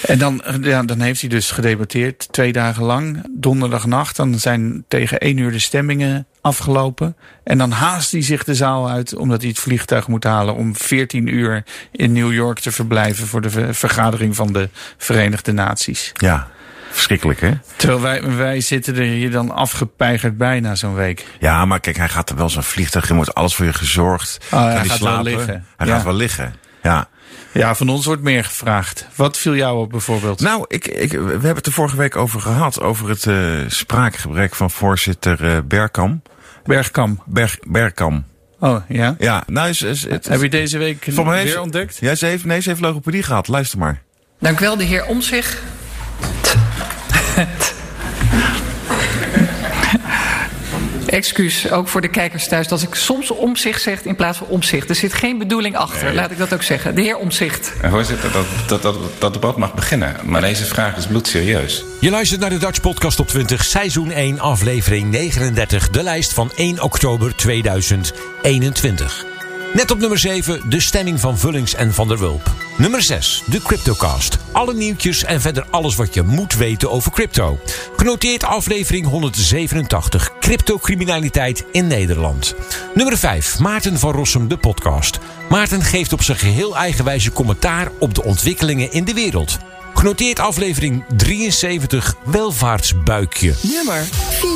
En 0.08 0.18
dan, 0.18 0.42
ja, 0.62 0.84
dan 0.84 1.00
heeft 1.02 1.20
hij 1.22 1.30
dus 1.30 1.52
gedebatteerd, 1.52 2.28
twee 2.32 2.52
dagen 2.54 2.84
lang. 2.84 3.24
Donderdagnacht, 3.30 4.16
dan 4.16 4.40
zijn 4.40 4.84
tegen 4.88 5.20
één 5.20 5.38
uur 5.38 5.52
de 5.52 5.60
stemmingen 5.60 6.26
afgelopen. 6.42 7.16
En 7.44 7.58
dan 7.58 7.72
haast 7.72 8.12
hij 8.12 8.22
zich 8.22 8.44
de 8.44 8.56
zaal 8.56 8.90
uit, 8.90 9.16
omdat 9.16 9.40
hij 9.42 9.50
het 9.50 9.60
vliegtuig 9.60 10.08
moet 10.08 10.24
halen... 10.24 10.56
om 10.56 10.76
14 10.76 11.28
uur 11.36 11.64
in 11.92 12.12
New 12.14 12.34
York 12.34 12.60
te 12.60 12.72
verblijven... 12.72 13.28
voor 13.28 13.42
de 13.42 13.50
ver- 13.50 13.76
vergadering 13.76 14.36
van 14.36 14.54
de 14.54 14.70
Verenigde 14.98 15.52
Naties. 15.52 16.12
Ja, 16.14 16.48
verschrikkelijk 16.96 17.40
hè? 17.42 17.52
Terwijl 17.76 18.02
wij, 18.02 18.36
wij 18.36 18.62
zitten 18.62 18.96
er 18.96 19.02
hier 19.04 19.32
dan 19.32 19.52
afgepeigerd 19.52 20.38
bij 20.38 20.60
na 20.60 20.76
zo'n 20.76 20.96
week. 20.96 21.26
Ja, 21.40 21.66
maar 21.66 21.80
kijk, 21.80 21.98
hij 21.98 22.10
gaat 22.10 22.30
er 22.30 22.36
wel 22.36 22.50
zo'n 22.50 22.64
vliegtuig 22.64 23.10
in, 23.10 23.16
wordt 23.16 23.36
alles 23.36 23.56
voor 23.56 23.66
je 23.66 23.74
gezorgd. 23.74 24.46
Oh, 24.54 24.64
hij 24.66 24.86
gaat 24.86 25.00
wel 25.00 25.24
liggen. 25.24 25.66
Hij 25.78 25.88
Ja. 25.88 25.94
gaat 25.96 26.04
wel 26.04 26.14
liggen, 26.14 26.56
ja. 26.84 27.08
Ja, 27.52 27.76
van 27.76 27.90
ons 27.90 28.06
wordt 28.06 28.22
meer 28.22 28.44
gevraagd. 28.44 29.08
Wat 29.16 29.38
viel 29.38 29.56
jou 29.56 29.80
op 29.80 29.90
bijvoorbeeld? 29.90 30.40
Nou, 30.40 30.66
ik, 30.68 30.88
ik, 30.88 31.12
we 31.12 31.18
hebben 31.30 31.56
het 31.56 31.66
er 31.66 31.72
vorige 31.72 31.98
week 31.98 32.16
over 32.16 32.42
gehad. 32.42 32.82
Over 32.82 33.10
het 33.10 33.26
eh, 33.28 33.36
spraakgebrek 33.68 34.56
van 34.56 34.72
voorzitter 34.72 35.52
eh, 35.52 35.58
Bergkam. 35.66 36.22
Bergkam. 36.64 37.22
Berg, 37.26 37.58
Bergkam. 37.68 38.26
Oh, 38.60 38.78
ja? 38.88 39.16
Ja, 39.20 39.44
nou 39.48 39.70
is... 39.70 39.82
is 39.82 40.04
het, 40.10 40.28
Heb 40.28 40.42
je 40.42 40.50
deze 40.50 40.78
week 40.78 41.06
heeft 41.06 41.24
weer 41.24 41.62
ontdekt? 41.62 41.98
Ja, 42.00 42.16
ze 42.16 42.26
heeft, 42.26 42.46
nee, 42.46 42.60
ze 42.62 42.70
heeft 42.70 42.82
logopedie 42.82 43.24
gehad. 43.24 43.48
Luister 43.48 43.80
maar. 43.80 44.02
Dank 44.40 44.60
u 44.60 44.64
wel, 44.64 44.78
de 44.78 44.84
heer 44.84 45.06
Omtzigt. 45.06 45.58
Excuus, 51.06 51.72
ook 51.72 51.88
voor 51.88 52.02
de 52.02 52.08
kijkers 52.08 52.48
thuis, 52.48 52.68
dat 52.68 52.82
ik 52.82 52.96
soms 52.96 53.32
omzicht 53.32 53.82
zeg 53.82 54.04
in 54.04 54.16
plaats 54.16 54.38
van 54.38 54.48
omzicht. 54.48 54.90
Er 54.90 54.96
zit 54.96 55.14
geen 55.14 55.38
bedoeling 55.38 55.76
achter, 55.76 56.14
laat 56.14 56.32
ik 56.32 56.38
dat 56.38 56.54
ook 56.54 56.64
zeggen. 56.64 56.96
De 56.96 57.02
heer 57.02 57.18
Omzicht. 57.18 57.74
Voorzitter, 57.84 58.32
dat, 58.32 58.46
dat, 58.68 58.82
dat, 58.82 58.96
dat 59.20 59.34
debat 59.34 59.58
mag 59.58 59.74
beginnen. 59.74 60.16
Maar 60.24 60.42
deze 60.42 60.66
vraag 60.66 60.98
is 60.98 61.08
bloedserieus. 61.08 61.84
Je 62.00 62.10
luistert 62.10 62.42
naar 62.42 62.50
de 62.50 62.58
Dutch 62.58 62.82
Podcast 62.82 63.20
op 63.20 63.28
20, 63.28 63.64
seizoen 63.64 64.12
1, 64.12 64.40
aflevering 64.40 65.12
39. 65.12 65.90
De 65.90 66.04
lijst 66.04 66.34
van 66.34 66.52
1 66.56 66.82
oktober 66.82 67.36
2021. 67.36 69.35
Net 69.76 69.92
op 69.92 70.00
nummer 70.00 70.18
7, 70.18 70.70
de 70.70 70.80
stemming 70.80 71.20
van 71.20 71.38
Vullings 71.38 71.76
en 71.76 71.94
Van 71.94 72.08
der 72.08 72.18
Wulp. 72.18 72.52
Nummer 72.78 73.02
6, 73.02 73.44
de 73.46 73.62
Cryptocast. 73.62 74.38
Alle 74.52 74.74
nieuwtjes 74.74 75.24
en 75.24 75.42
verder 75.42 75.66
alles 75.70 75.96
wat 75.96 76.14
je 76.14 76.22
moet 76.22 76.56
weten 76.56 76.92
over 76.92 77.12
crypto. 77.12 77.60
Genoteerd 77.98 78.44
aflevering 78.44 79.08
187, 79.08 80.32
cryptocriminaliteit 80.40 81.66
in 81.72 81.88
Nederland. 81.88 82.56
Nummer 82.94 83.18
5, 83.18 83.60
Maarten 83.60 84.00
van 84.00 84.12
Rossum, 84.12 84.48
de 84.48 84.58
podcast. 84.58 85.20
Maarten 85.50 85.82
geeft 85.82 86.14
op 86.14 86.24
zijn 86.24 86.38
geheel 86.38 86.78
eigenwijze 86.78 87.32
commentaar 87.32 87.92
op 88.00 88.14
de 88.14 88.24
ontwikkelingen 88.24 88.92
in 88.92 89.04
de 89.04 89.14
wereld. 89.14 89.58
Genoteerd 89.94 90.40
aflevering 90.40 91.04
73, 91.16 92.16
welvaartsbuikje. 92.26 93.54
Nummer 93.62 94.04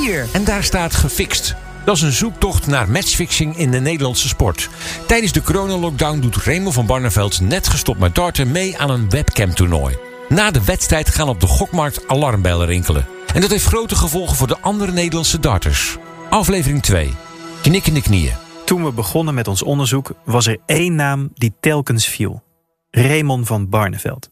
4. 0.02 0.28
En 0.32 0.44
daar 0.44 0.64
staat 0.64 0.96
gefixt. 0.96 1.56
Dat 1.90 1.98
is 1.98 2.04
een 2.04 2.12
zoektocht 2.12 2.68
naar 2.68 2.90
matchfixing 2.90 3.58
in 3.58 3.72
de 3.72 3.80
Nederlandse 3.80 4.28
sport. 4.28 4.70
Tijdens 5.08 5.32
de 5.32 5.42
coronalockdown 5.42 6.20
doet 6.20 6.36
Raymond 6.36 6.74
van 6.74 6.86
Barneveld 6.86 7.42
net 7.42 7.68
gestopt 7.68 8.00
met 8.00 8.16
darten 8.16 8.52
mee 8.52 8.78
aan 8.78 8.90
een 8.90 9.10
webcam-toernooi. 9.10 9.98
Na 10.28 10.52
de 10.52 10.64
wedstrijd 10.64 11.10
gaan 11.10 11.30
op 11.30 11.40
de 11.40 11.48
gokmarkt 11.48 12.08
alarmbellen 12.08 12.68
rinkelen. 12.68 13.08
En 13.34 13.42
dat 13.42 13.50
heeft 13.50 13.66
grote 13.66 13.96
gevolgen 13.96 14.36
voor 14.36 14.48
de 14.48 14.60
andere 14.60 14.92
Nederlandse 14.92 15.40
darters. 15.40 15.98
Aflevering 16.30 16.82
2. 16.82 17.14
Knikkende 17.62 18.02
knieën. 18.02 18.36
Toen 18.66 18.84
we 18.84 18.92
begonnen 18.92 19.34
met 19.34 19.48
ons 19.48 19.64
onderzoek 19.64 20.12
was 20.26 20.48
er 20.48 20.58
één 20.66 20.96
naam 20.96 21.30
die 21.34 21.54
telkens 21.60 22.08
viel. 22.08 22.44
Raymond 22.92 23.48
van 23.48 23.70
Barneveld. 23.70 24.30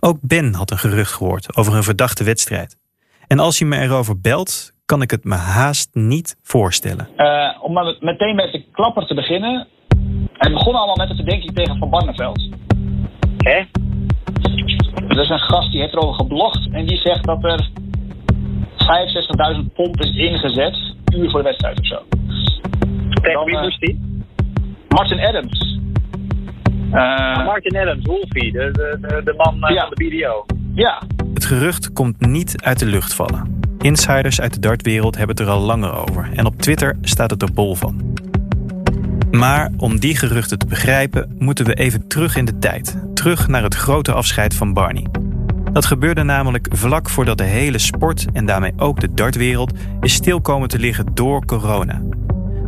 Ook 0.00 0.18
Ben 0.20 0.54
had 0.54 0.70
een 0.70 0.78
gerucht 0.78 1.12
gehoord 1.12 1.56
over 1.56 1.74
een 1.74 1.84
verdachte 1.84 2.24
wedstrijd. 2.24 2.76
En 3.26 3.38
als 3.38 3.58
je 3.58 3.64
me 3.64 3.78
erover 3.78 4.20
belt, 4.20 4.72
kan 4.90 5.02
ik 5.02 5.10
het 5.10 5.24
me 5.24 5.34
haast 5.34 5.88
niet 5.92 6.36
voorstellen. 6.42 7.08
Eh, 7.16 7.50
om 7.62 7.72
maar 7.72 7.84
met- 7.84 8.00
meteen 8.00 8.34
met 8.34 8.52
de 8.52 8.64
klapper 8.72 9.06
te 9.06 9.14
beginnen. 9.14 9.66
Het 10.32 10.52
begon 10.52 10.74
allemaal 10.74 10.96
met 10.96 11.08
de 11.08 11.14
verdenking 11.14 11.54
tegen 11.54 11.76
Van 11.78 11.90
Barneveld. 11.90 12.48
Hè? 13.36 13.58
Er 15.08 15.20
is 15.20 15.28
een 15.28 15.38
gast 15.38 15.70
die 15.70 15.80
heeft 15.80 15.92
erover 15.92 16.14
geblogd 16.14 16.68
en 16.72 16.86
die 16.86 16.96
zegt 16.96 17.24
dat 17.24 17.44
er 17.44 17.68
65.000 18.76 19.72
pond 19.74 20.04
is 20.04 20.16
ingezet, 20.16 20.94
uur 21.14 21.30
voor 21.30 21.40
de 21.42 21.44
wedstrijd 21.44 21.78
of 21.80 21.86
zo. 21.86 22.02
Tegen 23.22 23.44
wie 23.44 23.58
moest 23.58 23.80
die? 23.80 24.22
Martin 24.88 25.20
Adams. 25.20 25.78
Martin 27.44 27.76
Adams, 27.76 28.06
Wolfie, 28.06 28.52
de, 28.52 28.70
de, 28.72 28.98
de, 29.00 29.20
de 29.24 29.34
man 29.36 29.62
eh, 29.62 29.80
van 29.80 29.90
de 29.94 30.08
BDO. 30.08 30.44
Ja. 30.74 31.02
Het 31.34 31.44
gerucht 31.44 31.92
komt 31.92 32.20
niet 32.20 32.62
uit 32.62 32.78
de 32.78 32.86
lucht 32.86 33.14
vallen. 33.14 33.59
Insiders 33.80 34.40
uit 34.40 34.54
de 34.54 34.60
dartwereld 34.60 35.16
hebben 35.16 35.36
het 35.36 35.46
er 35.46 35.52
al 35.52 35.60
langer 35.60 35.92
over 35.92 36.30
en 36.34 36.46
op 36.46 36.60
Twitter 36.62 36.96
staat 37.02 37.30
het 37.30 37.42
er 37.42 37.52
bol 37.52 37.74
van. 37.74 38.14
Maar 39.30 39.70
om 39.76 40.00
die 40.00 40.16
geruchten 40.16 40.58
te 40.58 40.66
begrijpen, 40.66 41.34
moeten 41.38 41.64
we 41.64 41.74
even 41.74 42.06
terug 42.06 42.36
in 42.36 42.44
de 42.44 42.58
tijd. 42.58 42.96
Terug 43.14 43.48
naar 43.48 43.62
het 43.62 43.74
grote 43.74 44.12
afscheid 44.12 44.54
van 44.54 44.72
Barney. 44.72 45.06
Dat 45.72 45.84
gebeurde 45.84 46.22
namelijk 46.22 46.66
vlak 46.70 47.08
voordat 47.08 47.38
de 47.38 47.44
hele 47.44 47.78
sport 47.78 48.26
en 48.32 48.46
daarmee 48.46 48.72
ook 48.76 49.00
de 49.00 49.14
dartwereld 49.14 49.72
is 50.00 50.12
stil 50.12 50.40
komen 50.40 50.68
te 50.68 50.78
liggen 50.78 51.06
door 51.14 51.44
corona. 51.44 52.02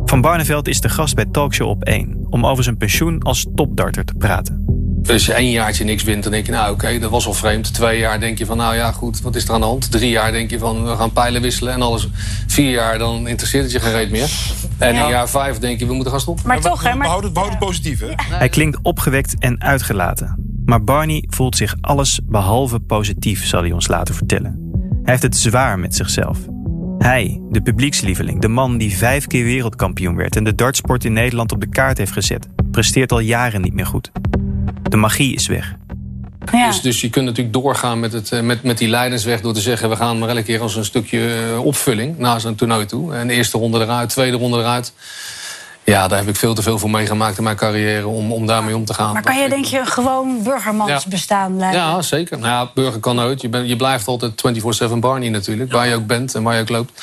Van 0.05 0.21
Barneveld 0.21 0.67
is 0.67 0.81
de 0.81 0.89
gast 0.89 1.15
bij 1.15 1.25
Talkshow 1.25 1.69
op 1.69 1.83
1 1.83 2.25
om 2.29 2.45
over 2.45 2.63
zijn 2.63 2.77
pensioen 2.77 3.21
als 3.21 3.47
topdarter 3.55 4.05
te 4.05 4.13
praten. 4.13 4.62
Als 5.07 5.25
je 5.25 5.33
één 5.33 5.51
jaartje 5.51 5.83
niks 5.83 6.03
wint, 6.03 6.23
dan 6.23 6.31
denk 6.31 6.45
je, 6.45 6.51
nou 6.51 6.73
oké, 6.73 6.99
dat 6.99 7.09
was 7.09 7.27
al 7.27 7.33
vreemd. 7.33 7.73
Twee 7.73 7.99
jaar 7.99 8.19
denk 8.19 8.37
je 8.37 8.45
van, 8.45 8.57
nou 8.57 8.75
ja, 8.75 8.91
goed, 8.91 9.21
wat 9.21 9.35
is 9.35 9.43
er 9.47 9.53
aan 9.53 9.59
de 9.59 9.65
hand? 9.65 9.91
Drie 9.91 10.09
jaar 10.09 10.31
denk 10.31 10.49
je 10.49 10.59
van, 10.59 10.83
we 10.83 10.95
gaan 10.95 11.11
pijlen 11.11 11.41
wisselen 11.41 11.73
en 11.73 11.81
alles. 11.81 12.07
Vier 12.47 12.71
jaar, 12.71 12.97
dan 12.97 13.27
interesseert 13.27 13.63
het 13.63 13.71
je 13.71 13.79
geen 13.79 13.91
reet 13.91 14.11
meer. 14.11 14.31
En 14.77 14.95
in 14.95 15.07
jaar 15.07 15.29
vijf 15.29 15.57
denk 15.59 15.79
je, 15.79 15.85
we 15.85 15.93
moeten 15.93 16.11
gaan 16.11 16.21
stoppen. 16.21 16.47
Maar 16.47 16.59
toch, 16.59 16.83
hè? 16.83 16.89
Maar... 16.89 16.97
Behoud 16.97 17.23
het, 17.23 17.33
behoud 17.33 17.49
het 17.49 17.59
positief, 17.59 17.99
hè? 17.99 18.11
Hij 18.15 18.49
klinkt 18.49 18.79
opgewekt 18.81 19.35
en 19.39 19.61
uitgelaten. 19.61 20.61
Maar 20.65 20.83
Barney 20.83 21.23
voelt 21.29 21.55
zich 21.55 21.75
alles 21.81 22.19
behalve 22.23 22.79
positief, 22.79 23.45
zal 23.45 23.61
hij 23.61 23.71
ons 23.71 23.87
laten 23.87 24.15
vertellen. 24.15 24.71
Hij 24.91 25.11
heeft 25.11 25.23
het 25.23 25.37
zwaar 25.37 25.79
met 25.79 25.95
zichzelf. 25.95 26.37
Hij, 26.97 27.41
de 27.49 27.61
publiekslieveling, 27.61 28.41
de 28.41 28.47
man 28.47 28.77
die 28.77 28.97
vijf 28.97 29.27
keer 29.27 29.43
wereldkampioen 29.43 30.15
werd 30.15 30.35
en 30.35 30.43
de 30.43 30.55
dartsport 30.55 31.05
in 31.05 31.13
Nederland 31.13 31.51
op 31.51 31.61
de 31.61 31.69
kaart 31.69 31.97
heeft 31.97 32.11
gezet, 32.11 32.47
presteert 32.71 33.11
al 33.11 33.19
jaren 33.19 33.61
niet 33.61 33.73
meer 33.73 33.85
goed. 33.85 34.11
De 34.89 34.97
magie 34.97 35.35
is 35.35 35.47
weg. 35.47 35.75
Dus, 36.51 36.81
dus 36.81 37.01
je 37.01 37.09
kunt 37.09 37.25
natuurlijk 37.25 37.53
doorgaan 37.53 37.99
met, 37.99 38.13
het, 38.13 38.31
eh, 38.31 38.41
met, 38.41 38.63
met 38.63 38.77
die 38.77 38.87
leidensweg 38.87 39.41
door 39.41 39.53
te 39.53 39.61
zeggen... 39.61 39.89
we 39.89 39.95
gaan 39.95 40.19
maar 40.19 40.29
elke 40.29 40.43
keer 40.43 40.61
als 40.61 40.75
een 40.75 40.85
stukje 40.85 41.35
eh, 41.35 41.65
opvulling 41.65 42.17
naar 42.17 42.41
zo'n 42.41 42.55
toernooi 42.55 42.85
toe. 42.85 43.13
En 43.13 43.27
de 43.27 43.33
eerste 43.33 43.57
ronde 43.57 43.79
eruit, 43.79 44.09
tweede 44.09 44.37
ronde 44.37 44.57
eruit. 44.57 44.93
Ja, 45.85 46.07
daar 46.07 46.19
heb 46.19 46.27
ik 46.27 46.35
veel 46.35 46.53
te 46.53 46.61
veel 46.61 46.77
voor 46.79 46.89
meegemaakt 46.89 47.37
in 47.37 47.43
mijn 47.43 47.55
carrière 47.55 48.07
om, 48.07 48.31
om 48.31 48.45
daarmee 48.45 48.75
om 48.75 48.85
te 48.85 48.93
gaan. 48.93 49.13
Maar 49.13 49.23
kan 49.23 49.37
je 49.39 49.49
denk 49.49 49.65
je 49.65 49.79
een 49.79 49.85
gewoon 49.87 50.43
burgermans 50.43 50.89
Ja. 50.91 51.01
bestaan 51.09 51.57
leiden? 51.57 51.81
Ja, 51.81 52.01
zeker. 52.01 52.37
Nou 52.37 52.49
ja, 52.51 52.71
burger 52.73 52.99
kan 52.99 53.15
nooit. 53.15 53.41
Je, 53.41 53.49
bent 53.49 53.67
je 53.67 53.75
blijft 53.75 54.07
altijd 54.07 54.43
24-7 54.91 54.93
Barney 54.99 55.29
natuurlijk. 55.29 55.71
Waar 55.71 55.87
je 55.87 55.95
ook 55.95 56.05
bent 56.07 56.35
en 56.35 56.43
waar 56.43 56.55
je 56.55 56.61
ook 56.61 56.69
loopt. 56.69 57.01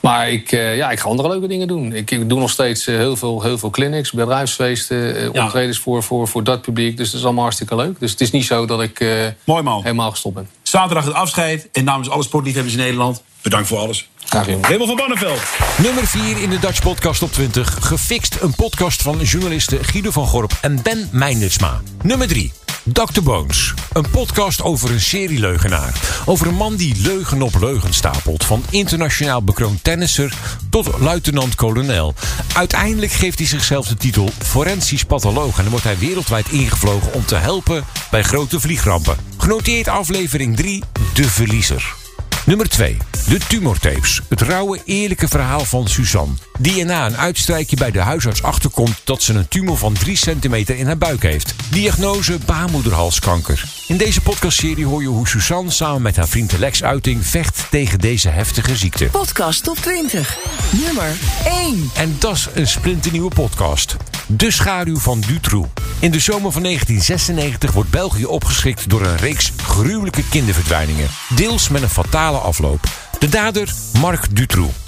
Maar 0.00 0.30
ik, 0.30 0.52
eh, 0.52 0.76
ja, 0.76 0.90
ik 0.90 1.00
ga 1.00 1.08
andere 1.08 1.28
leuke 1.28 1.46
dingen 1.46 1.66
doen. 1.68 1.92
Ik, 1.92 2.10
ik 2.10 2.28
doe 2.28 2.38
nog 2.38 2.50
steeds 2.50 2.86
eh, 2.86 2.96
heel, 2.96 3.16
veel, 3.16 3.42
heel 3.42 3.58
veel 3.58 3.70
clinics, 3.70 4.12
bedrijfsfeesten, 4.12 5.16
eh, 5.16 5.32
Ja. 5.32 5.44
optredens 5.44 5.78
voor, 5.78 6.02
voor, 6.02 6.28
voor 6.28 6.44
dat 6.44 6.60
publiek. 6.60 6.96
Dus 6.96 7.06
dat 7.10 7.18
is 7.18 7.24
allemaal 7.24 7.42
hartstikke 7.42 7.76
leuk. 7.76 8.00
Dus 8.00 8.10
het 8.10 8.20
is 8.20 8.30
niet 8.30 8.44
zo 8.44 8.66
dat 8.66 8.82
ik 8.82 9.00
eh, 9.00 9.08
Mooi 9.44 9.62
man. 9.62 9.82
helemaal 9.82 10.10
gestopt 10.10 10.34
ben. 10.34 10.48
Zaterdag 10.76 11.04
het 11.04 11.14
afscheid. 11.14 11.68
En 11.72 11.84
namens 11.84 12.10
alle 12.10 12.22
sportliefhebbers 12.22 12.74
in 12.74 12.80
Nederland, 12.80 13.22
bedankt 13.42 13.68
voor 13.68 13.78
alles. 13.78 14.08
Raymond 14.28 14.86
van 14.86 14.96
Banneveld. 14.96 15.40
Nummer 15.78 16.06
4 16.06 16.42
in 16.42 16.50
de 16.50 16.58
Dutch 16.58 16.80
Podcast 16.80 17.22
op 17.22 17.32
20. 17.32 17.78
Gefixt, 17.80 18.36
een 18.40 18.54
podcast 18.54 19.02
van 19.02 19.18
journalisten 19.18 19.84
Guido 19.84 20.10
van 20.10 20.26
Gorp 20.26 20.58
en 20.60 20.82
Ben 20.82 21.08
Meindersma. 21.12 21.80
Nummer 22.02 22.28
3. 22.28 22.65
Dr. 22.92 23.22
Bones. 23.22 23.74
Een 23.92 24.10
podcast 24.10 24.62
over 24.62 24.90
een 24.90 25.00
serieleugenaar. 25.00 26.22
Over 26.24 26.46
een 26.46 26.54
man 26.54 26.76
die 26.76 27.00
leugen 27.02 27.42
op 27.42 27.60
leugen 27.60 27.94
stapelt. 27.94 28.44
Van 28.44 28.64
internationaal 28.70 29.42
bekroond 29.42 29.84
tennisser 29.84 30.32
tot 30.70 30.98
luitenant-kolonel. 30.98 32.14
Uiteindelijk 32.54 33.12
geeft 33.12 33.38
hij 33.38 33.46
zichzelf 33.46 33.86
de 33.86 33.96
titel 33.96 34.30
forensisch 34.38 35.04
patholoog. 35.04 35.56
En 35.56 35.62
dan 35.62 35.70
wordt 35.70 35.84
hij 35.84 35.98
wereldwijd 35.98 36.48
ingevlogen 36.48 37.12
om 37.12 37.24
te 37.24 37.36
helpen 37.36 37.84
bij 38.10 38.22
grote 38.22 38.60
vliegrampen. 38.60 39.16
Genoteerd 39.36 39.88
aflevering 39.88 40.56
3, 40.56 40.82
De 41.14 41.30
Verliezer. 41.30 42.05
Nummer 42.46 42.68
2. 42.68 42.96
De 43.28 43.38
tumortapes. 43.38 44.20
Het 44.28 44.40
rauwe, 44.40 44.80
eerlijke 44.84 45.28
verhaal 45.28 45.64
van 45.64 45.88
Suzanne. 45.88 46.34
Die 46.58 46.80
er 46.80 46.86
na 46.86 47.06
een 47.06 47.16
uitstrijkje 47.16 47.76
bij 47.76 47.90
de 47.90 48.00
huisarts 48.00 48.42
achterkomt 48.42 49.00
dat 49.04 49.22
ze 49.22 49.34
een 49.34 49.48
tumor 49.48 49.76
van 49.76 49.92
3 49.92 50.16
centimeter 50.16 50.76
in 50.76 50.86
haar 50.86 50.98
buik 50.98 51.22
heeft. 51.22 51.54
Diagnose 51.70 52.38
baarmoederhalskanker. 52.46 53.64
In 53.88 53.96
deze 53.96 54.20
podcastserie 54.20 54.86
hoor 54.86 55.02
je 55.02 55.08
hoe 55.08 55.28
Suzanne 55.28 55.70
samen 55.70 56.02
met 56.02 56.16
haar 56.16 56.28
vriend 56.28 56.58
Lex 56.58 56.82
Uiting 56.82 57.26
vecht 57.26 57.66
tegen 57.70 57.98
deze 57.98 58.28
heftige 58.28 58.76
ziekte. 58.76 59.04
Podcast 59.04 59.64
top 59.64 59.76
20. 59.76 60.38
Nummer 60.84 61.16
1. 61.44 61.90
En 61.94 62.16
dat 62.18 62.34
is 62.34 62.48
een 62.54 62.66
splinternieuwe 62.66 63.30
podcast. 63.34 63.96
De 64.26 64.50
schaduw 64.50 64.98
van 64.98 65.20
Dutroux. 65.20 65.68
In 65.98 66.10
de 66.10 66.18
zomer 66.18 66.52
van 66.52 66.62
1996 66.62 67.72
wordt 67.72 67.90
België 67.90 68.24
opgeschrikt 68.24 68.90
door 68.90 69.06
een 69.06 69.16
reeks 69.16 69.52
gruwelijke 69.62 70.28
kinderverdwijningen. 70.28 71.08
Deels 71.34 71.68
met 71.68 71.82
een 71.82 71.88
fatale 71.88 72.38
afloop. 72.38 72.80
De 73.18 73.28
dader 73.28 73.72
Marc 74.00 74.36
Dutroux. 74.36 74.85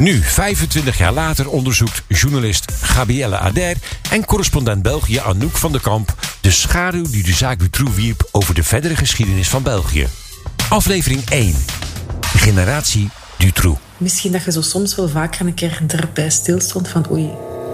Nu, 0.00 0.22
25 0.22 0.98
jaar 0.98 1.12
later, 1.12 1.48
onderzoekt 1.48 2.02
journalist 2.08 2.72
Gabrielle 2.72 3.38
Ader 3.38 3.76
en 4.10 4.24
correspondent 4.24 4.82
België 4.82 5.18
Anouk 5.18 5.56
van 5.56 5.72
der 5.72 5.80
Kamp 5.80 6.14
de 6.40 6.50
schaduw 6.50 7.10
die 7.10 7.22
de 7.22 7.32
zaak 7.32 7.58
Dutroux 7.58 7.94
wierp 7.94 8.28
over 8.30 8.54
de 8.54 8.62
verdere 8.62 8.96
geschiedenis 8.96 9.48
van 9.48 9.62
België. 9.62 10.08
Aflevering 10.68 11.24
1. 11.30 11.54
Generatie 12.20 13.10
Dutroux. 13.36 13.78
Misschien 13.96 14.32
dat 14.32 14.44
je 14.44 14.52
zo 14.52 14.60
soms 14.60 14.94
wel 14.96 15.08
vaker 15.08 15.46
een 15.46 15.54
keer 15.54 15.82
erbij 15.86 16.30
stilstond 16.30 16.88
van 16.88 17.06
oei. 17.10 17.30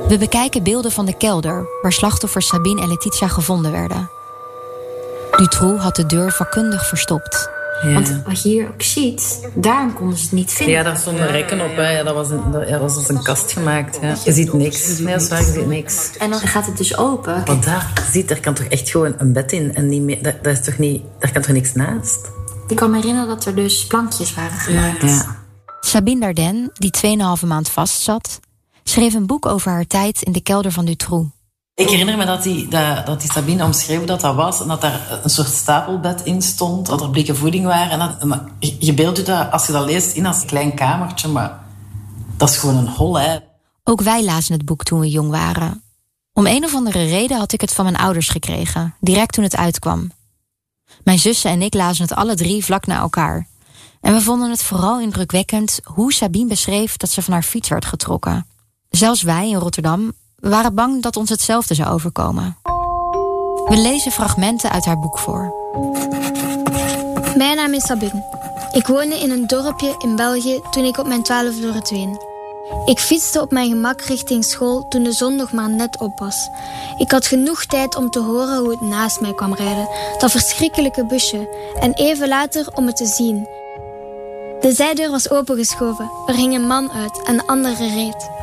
We 0.09 0.19
bekijken 0.19 0.63
beelden 0.63 0.93
van 0.93 1.07
de 1.07 1.17
kelder 1.17 1.67
waar 1.83 1.93
slachtoffers 1.93 2.47
Sabine 2.47 2.83
en 2.83 2.89
Letitia 2.89 3.29
gevonden 3.29 3.73
werden. 3.73 4.11
Dutroux 5.37 5.83
had 5.83 5.97
de 5.97 6.07
deur 6.07 6.33
vakkundig 6.33 6.89
verstopt. 6.89 7.56
Want 7.83 8.23
wat 8.27 8.43
je 8.43 8.49
hier 8.49 8.69
ook 8.69 8.83
ziet, 8.83 9.49
daarom 9.55 9.95
konden 9.95 10.17
ze 10.17 10.23
het 10.23 10.33
niet 10.33 10.53
vinden. 10.53 10.75
Ja, 10.75 10.83
daar 10.83 10.97
stonden 10.97 11.27
rekken 11.27 11.61
op. 11.61 11.77
Hè. 11.77 11.91
Ja, 11.91 12.03
dat 12.03 12.15
was 12.15 12.31
een, 12.31 12.51
dat, 12.53 12.69
ja, 12.69 12.79
was 12.79 12.97
als 12.97 13.09
een 13.09 13.23
kast 13.23 13.53
gemaakt. 13.53 13.99
Ja. 14.01 14.17
Je 14.25 14.33
ziet 14.33 14.53
niks. 14.53 14.99
Nee, 14.99 15.13
dat 15.13 15.23
is 15.23 15.29
waar, 15.29 15.41
je 15.41 15.53
ziet 15.53 15.67
niks. 15.67 16.17
En 16.19 16.31
dan 16.31 16.41
gaat 16.41 16.67
het 16.67 16.77
dus 16.77 16.97
open. 16.97 17.45
Want 17.45 17.65
daar, 17.65 17.93
ziet, 18.13 18.29
daar 18.29 18.41
kan 18.41 18.55
toch 18.55 18.67
echt 18.67 18.91
gewoon 18.91 19.15
een 19.19 19.33
bed 19.33 19.53
in. 19.53 19.75
En 19.75 19.89
niet 19.89 20.03
meer, 20.03 20.23
daar, 20.23 20.39
daar 20.43 20.53
is 20.53 20.65
toch 20.65 20.79
niet, 20.79 21.03
daar 21.19 21.33
kan 21.33 21.43
toch 21.43 21.53
niks 21.53 21.73
naast? 21.73 22.31
Ik 22.69 22.77
kan 22.77 22.91
me 22.91 22.97
herinneren 22.97 23.29
dat 23.29 23.45
er 23.45 23.55
dus 23.55 23.87
plankjes 23.87 24.35
waren 24.35 24.59
gemaakt. 24.59 25.03
Ja. 25.03 25.37
Sabine 25.81 26.21
Dardenne, 26.21 26.71
die 26.73 26.91
2,5 27.41 27.47
maand 27.47 27.69
vastzat, 27.69 28.41
schreef 28.83 29.15
een 29.15 29.27
boek 29.27 29.47
over 29.47 29.71
haar 29.71 29.87
tijd 29.87 30.23
in 30.23 30.33
de 30.33 30.43
kelder 30.43 30.73
van 30.73 30.85
Dutroux. 30.85 31.36
Ik 31.77 31.89
herinner 31.91 32.17
me 32.17 32.25
dat 32.25 32.43
die, 32.43 32.69
dat, 32.69 33.07
dat 33.07 33.21
die 33.21 33.33
Sabine 33.33 33.65
omschreef 33.65 34.05
dat 34.05 34.21
dat 34.21 34.35
was. 34.35 34.61
En 34.61 34.69
dat 34.69 34.81
daar 34.81 35.21
een 35.23 35.31
soort 35.31 35.49
stapelbed 35.49 36.23
in 36.25 36.43
stond. 36.43 36.87
Dat 36.87 37.01
er 37.01 37.11
blikken 37.11 37.37
voeding 37.37 37.65
waren. 37.65 38.21
En 38.21 38.53
je 38.79 38.95
beeldt 38.95 39.17
je 39.17 39.23
dat, 39.23 39.51
als 39.51 39.67
je 39.67 39.73
dat 39.73 39.85
leest, 39.87 40.17
in 40.17 40.27
als 40.27 40.41
een 40.41 40.47
klein 40.47 40.75
kamertje. 40.75 41.29
Maar 41.29 41.61
dat 42.37 42.49
is 42.49 42.57
gewoon 42.57 42.77
een 42.77 42.89
hol, 42.89 43.19
hè. 43.19 43.39
Ook 43.85 44.01
wij 44.01 44.25
lazen 44.25 44.53
het 44.53 44.65
boek 44.65 44.83
toen 44.83 45.01
we 45.01 45.11
jong 45.11 45.31
waren. 45.31 45.83
Om 46.33 46.47
een 46.47 46.65
of 46.65 46.75
andere 46.75 47.05
reden 47.05 47.39
had 47.39 47.53
ik 47.53 47.61
het 47.61 47.73
van 47.73 47.85
mijn 47.85 47.97
ouders 47.97 48.29
gekregen, 48.29 48.95
direct 49.01 49.33
toen 49.33 49.45
het 49.45 49.57
uitkwam. 49.57 50.11
Mijn 51.05 51.19
zussen 51.19 51.51
en 51.51 51.63
ik 51.63 51.75
lazen 51.75 52.03
het 52.03 52.15
alle 52.15 52.35
drie 52.35 52.65
vlak 52.65 52.87
na 52.87 52.99
elkaar. 52.99 53.47
En 54.01 54.13
we 54.13 54.21
vonden 54.21 54.51
het 54.51 54.63
vooral 54.63 55.01
indrukwekkend 55.01 55.81
hoe 55.85 56.13
Sabine 56.13 56.49
beschreef 56.49 56.97
dat 56.97 57.11
ze 57.11 57.23
van 57.23 57.33
haar 57.33 57.43
fiets 57.43 57.69
werd 57.69 57.85
getrokken. 57.85 58.47
Zelfs 58.91 59.23
wij 59.23 59.49
in 59.49 59.57
Rotterdam 59.57 60.13
waren 60.37 60.75
bang 60.75 61.03
dat 61.03 61.17
ons 61.17 61.31
hetzelfde 61.31 61.75
zou 61.75 61.93
overkomen. 61.93 62.57
We 63.69 63.77
lezen 63.77 64.13
fragmenten 64.13 64.71
uit 64.71 64.85
haar 64.85 64.99
boek 64.99 65.19
voor. 65.19 65.55
Mijn 67.37 67.57
naam 67.57 67.73
is 67.73 67.87
Sabine. 67.87 68.25
Ik 68.73 68.87
woonde 68.87 69.19
in 69.19 69.31
een 69.31 69.47
dorpje 69.47 69.95
in 69.99 70.17
België 70.17 70.61
toen 70.71 70.85
ik 70.85 70.99
op 70.99 71.07
mijn 71.07 71.23
twaalfde 71.23 71.73
verdween. 71.73 72.19
Ik 72.85 72.99
fietste 72.99 73.41
op 73.41 73.51
mijn 73.51 73.69
gemak 73.69 74.01
richting 74.01 74.45
school 74.45 74.89
toen 74.89 75.03
de 75.03 75.13
zon 75.13 75.37
nog 75.37 75.53
maar 75.53 75.71
net 75.71 75.99
op 75.99 76.19
was. 76.19 76.49
Ik 76.99 77.11
had 77.11 77.27
genoeg 77.27 77.65
tijd 77.65 77.97
om 77.97 78.11
te 78.11 78.21
horen 78.21 78.59
hoe 78.59 78.71
het 78.71 78.81
naast 78.81 79.21
mij 79.21 79.35
kwam 79.35 79.55
rijden, 79.55 79.89
dat 80.19 80.31
verschrikkelijke 80.31 81.07
busje, 81.07 81.49
en 81.81 81.93
even 81.93 82.29
later 82.29 82.67
om 82.75 82.87
het 82.87 82.97
te 82.97 83.07
zien. 83.07 83.49
De 84.61 84.73
zijdeur 84.73 85.11
was 85.11 85.31
opengeschoven, 85.31 86.11
er 86.27 86.35
ging 86.35 86.55
een 86.55 86.67
man 86.67 86.93
uit 86.93 87.23
en 87.25 87.37
de 87.37 87.47
andere 87.47 87.89
reed. 87.89 88.36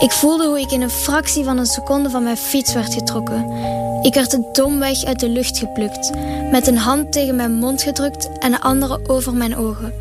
Ik 0.00 0.10
voelde 0.10 0.46
hoe 0.46 0.60
ik 0.60 0.70
in 0.70 0.82
een 0.82 0.90
fractie 0.90 1.44
van 1.44 1.58
een 1.58 1.66
seconde 1.66 2.10
van 2.10 2.22
mijn 2.22 2.36
fiets 2.36 2.72
werd 2.72 2.94
getrokken. 2.94 3.50
Ik 4.02 4.14
werd 4.14 4.38
domweg 4.52 5.04
uit 5.04 5.20
de 5.20 5.28
lucht 5.28 5.58
geplukt, 5.58 6.10
met 6.50 6.66
een 6.66 6.76
hand 6.76 7.12
tegen 7.12 7.36
mijn 7.36 7.52
mond 7.52 7.82
gedrukt 7.82 8.38
en 8.38 8.50
de 8.50 8.60
andere 8.60 9.08
over 9.08 9.34
mijn 9.34 9.56
ogen. 9.56 9.92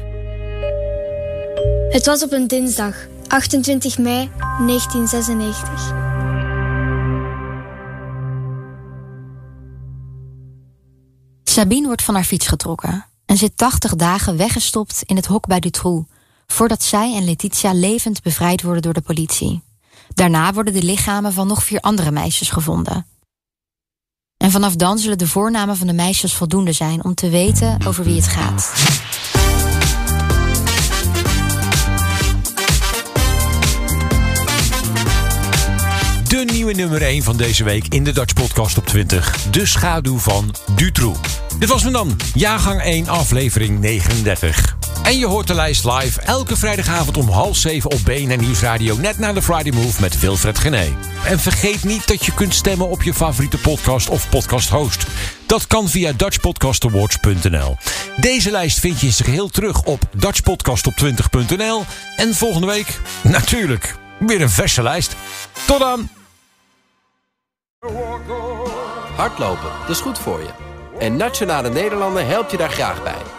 Het 1.90 2.06
was 2.06 2.24
op 2.24 2.32
een 2.32 2.48
dinsdag, 2.48 2.96
28 3.28 3.98
mei 3.98 4.30
1996. 4.66 5.94
Sabine 11.44 11.86
wordt 11.86 12.04
van 12.04 12.16
haar 12.16 12.24
fiets 12.24 12.48
getrokken 12.48 13.06
en 13.26 13.38
zit 13.38 13.58
80 13.58 13.96
dagen 13.96 14.38
weggestopt 14.38 15.02
in 15.06 15.16
het 15.16 15.26
hok 15.26 15.48
bij 15.48 15.60
Dutroux, 15.60 16.10
voordat 16.48 16.84
zij 16.84 17.16
en 17.16 17.26
Letitia 17.26 17.74
levend 17.74 18.22
bevrijd 18.22 18.62
worden 18.62 18.82
door 18.82 18.94
de 18.94 19.02
politie. 19.02 19.68
Daarna 20.14 20.54
worden 20.54 20.74
de 20.74 20.84
lichamen 20.84 21.34
van 21.34 21.48
nog 21.48 21.64
vier 21.64 21.80
andere 21.80 22.12
meisjes 22.12 22.50
gevonden. 22.50 23.06
En 24.38 24.52
vanaf 24.52 24.76
dan 24.76 24.98
zullen 24.98 25.18
de 25.18 25.28
voornamen 25.28 25.78
van 25.78 25.88
de 25.88 25.94
meisjes 25.94 26.34
voldoende 26.34 26.74
zijn 26.74 27.04
om 27.04 27.14
te 27.14 27.30
weten 27.30 27.86
over 27.88 28.04
wie 28.04 28.16
het 28.16 28.28
gaat. 28.28 28.74
De 36.30 36.46
nieuwe 36.52 36.74
nummer 36.74 37.02
1 37.02 37.24
van 37.24 37.38
deze 37.38 37.64
week 37.64 37.88
in 37.88 38.04
de 38.04 38.12
Dutch 38.12 38.34
Podcast 38.34 38.78
op 38.78 38.86
20. 38.86 39.50
De 39.52 39.66
schaduw 39.66 40.18
van 40.18 40.56
Dutroux. 40.76 41.20
Dit 41.60 41.70
was 41.70 41.84
me 41.84 41.92
dan, 41.92 42.20
jaargang 42.34 42.82
1, 42.82 43.08
aflevering 43.08 43.80
39. 43.80 44.89
En 45.04 45.18
je 45.18 45.26
hoort 45.26 45.48
de 45.48 45.54
lijst 45.54 45.86
live 45.86 46.22
elke 46.22 46.58
vrijdagavond 46.58 47.18
om 47.18 47.30
half 47.30 47.58
zeven 47.58 47.92
op 47.92 48.00
BNN 48.04 48.40
Nieuwsradio... 48.40 48.96
net 48.96 49.18
na 49.18 49.34
de 49.34 49.42
Friday 49.42 49.72
Move 49.72 50.02
met 50.02 50.20
Wilfred 50.20 50.60
Gené. 50.60 50.96
En 51.26 51.40
vergeet 51.40 51.84
niet 51.84 52.08
dat 52.08 52.26
je 52.26 52.34
kunt 52.34 52.54
stemmen 52.54 52.90
op 52.90 53.04
je 53.04 53.14
favoriete 53.14 53.58
podcast 53.58 54.10
of 54.10 54.30
podcast 54.30 54.70
host. 54.70 55.06
Dat 55.46 55.68
kan 55.68 55.90
via 55.90 56.12
dutchpodcastawards.nl. 56.12 57.78
Deze 58.18 58.52
lijst 58.52 58.80
vind 58.80 59.00
je 59.00 59.06
in 59.06 59.14
zijn 59.14 59.30
geheel 59.30 59.50
terug 59.50 59.84
op 59.84 60.02
dutchpodcastop20.nl. 60.18 61.84
En 62.16 62.36
volgende 62.36 62.68
week, 62.68 63.00
natuurlijk, 63.24 63.96
weer 64.20 64.42
een 64.42 64.50
verse 64.50 64.84
lijst. 64.84 65.16
Tot 65.66 65.80
dan! 65.80 66.10
Hardlopen, 69.16 69.70
dat 69.82 69.90
is 69.90 70.02
goed 70.02 70.20
voor 70.20 70.40
je. 70.40 70.50
En 71.00 71.16
Nationale 71.16 71.70
Nederlanden 71.70 72.28
helpt 72.28 72.52
je 72.52 72.58
daar 72.58 72.72
graag 72.72 73.04
bij. 73.04 73.39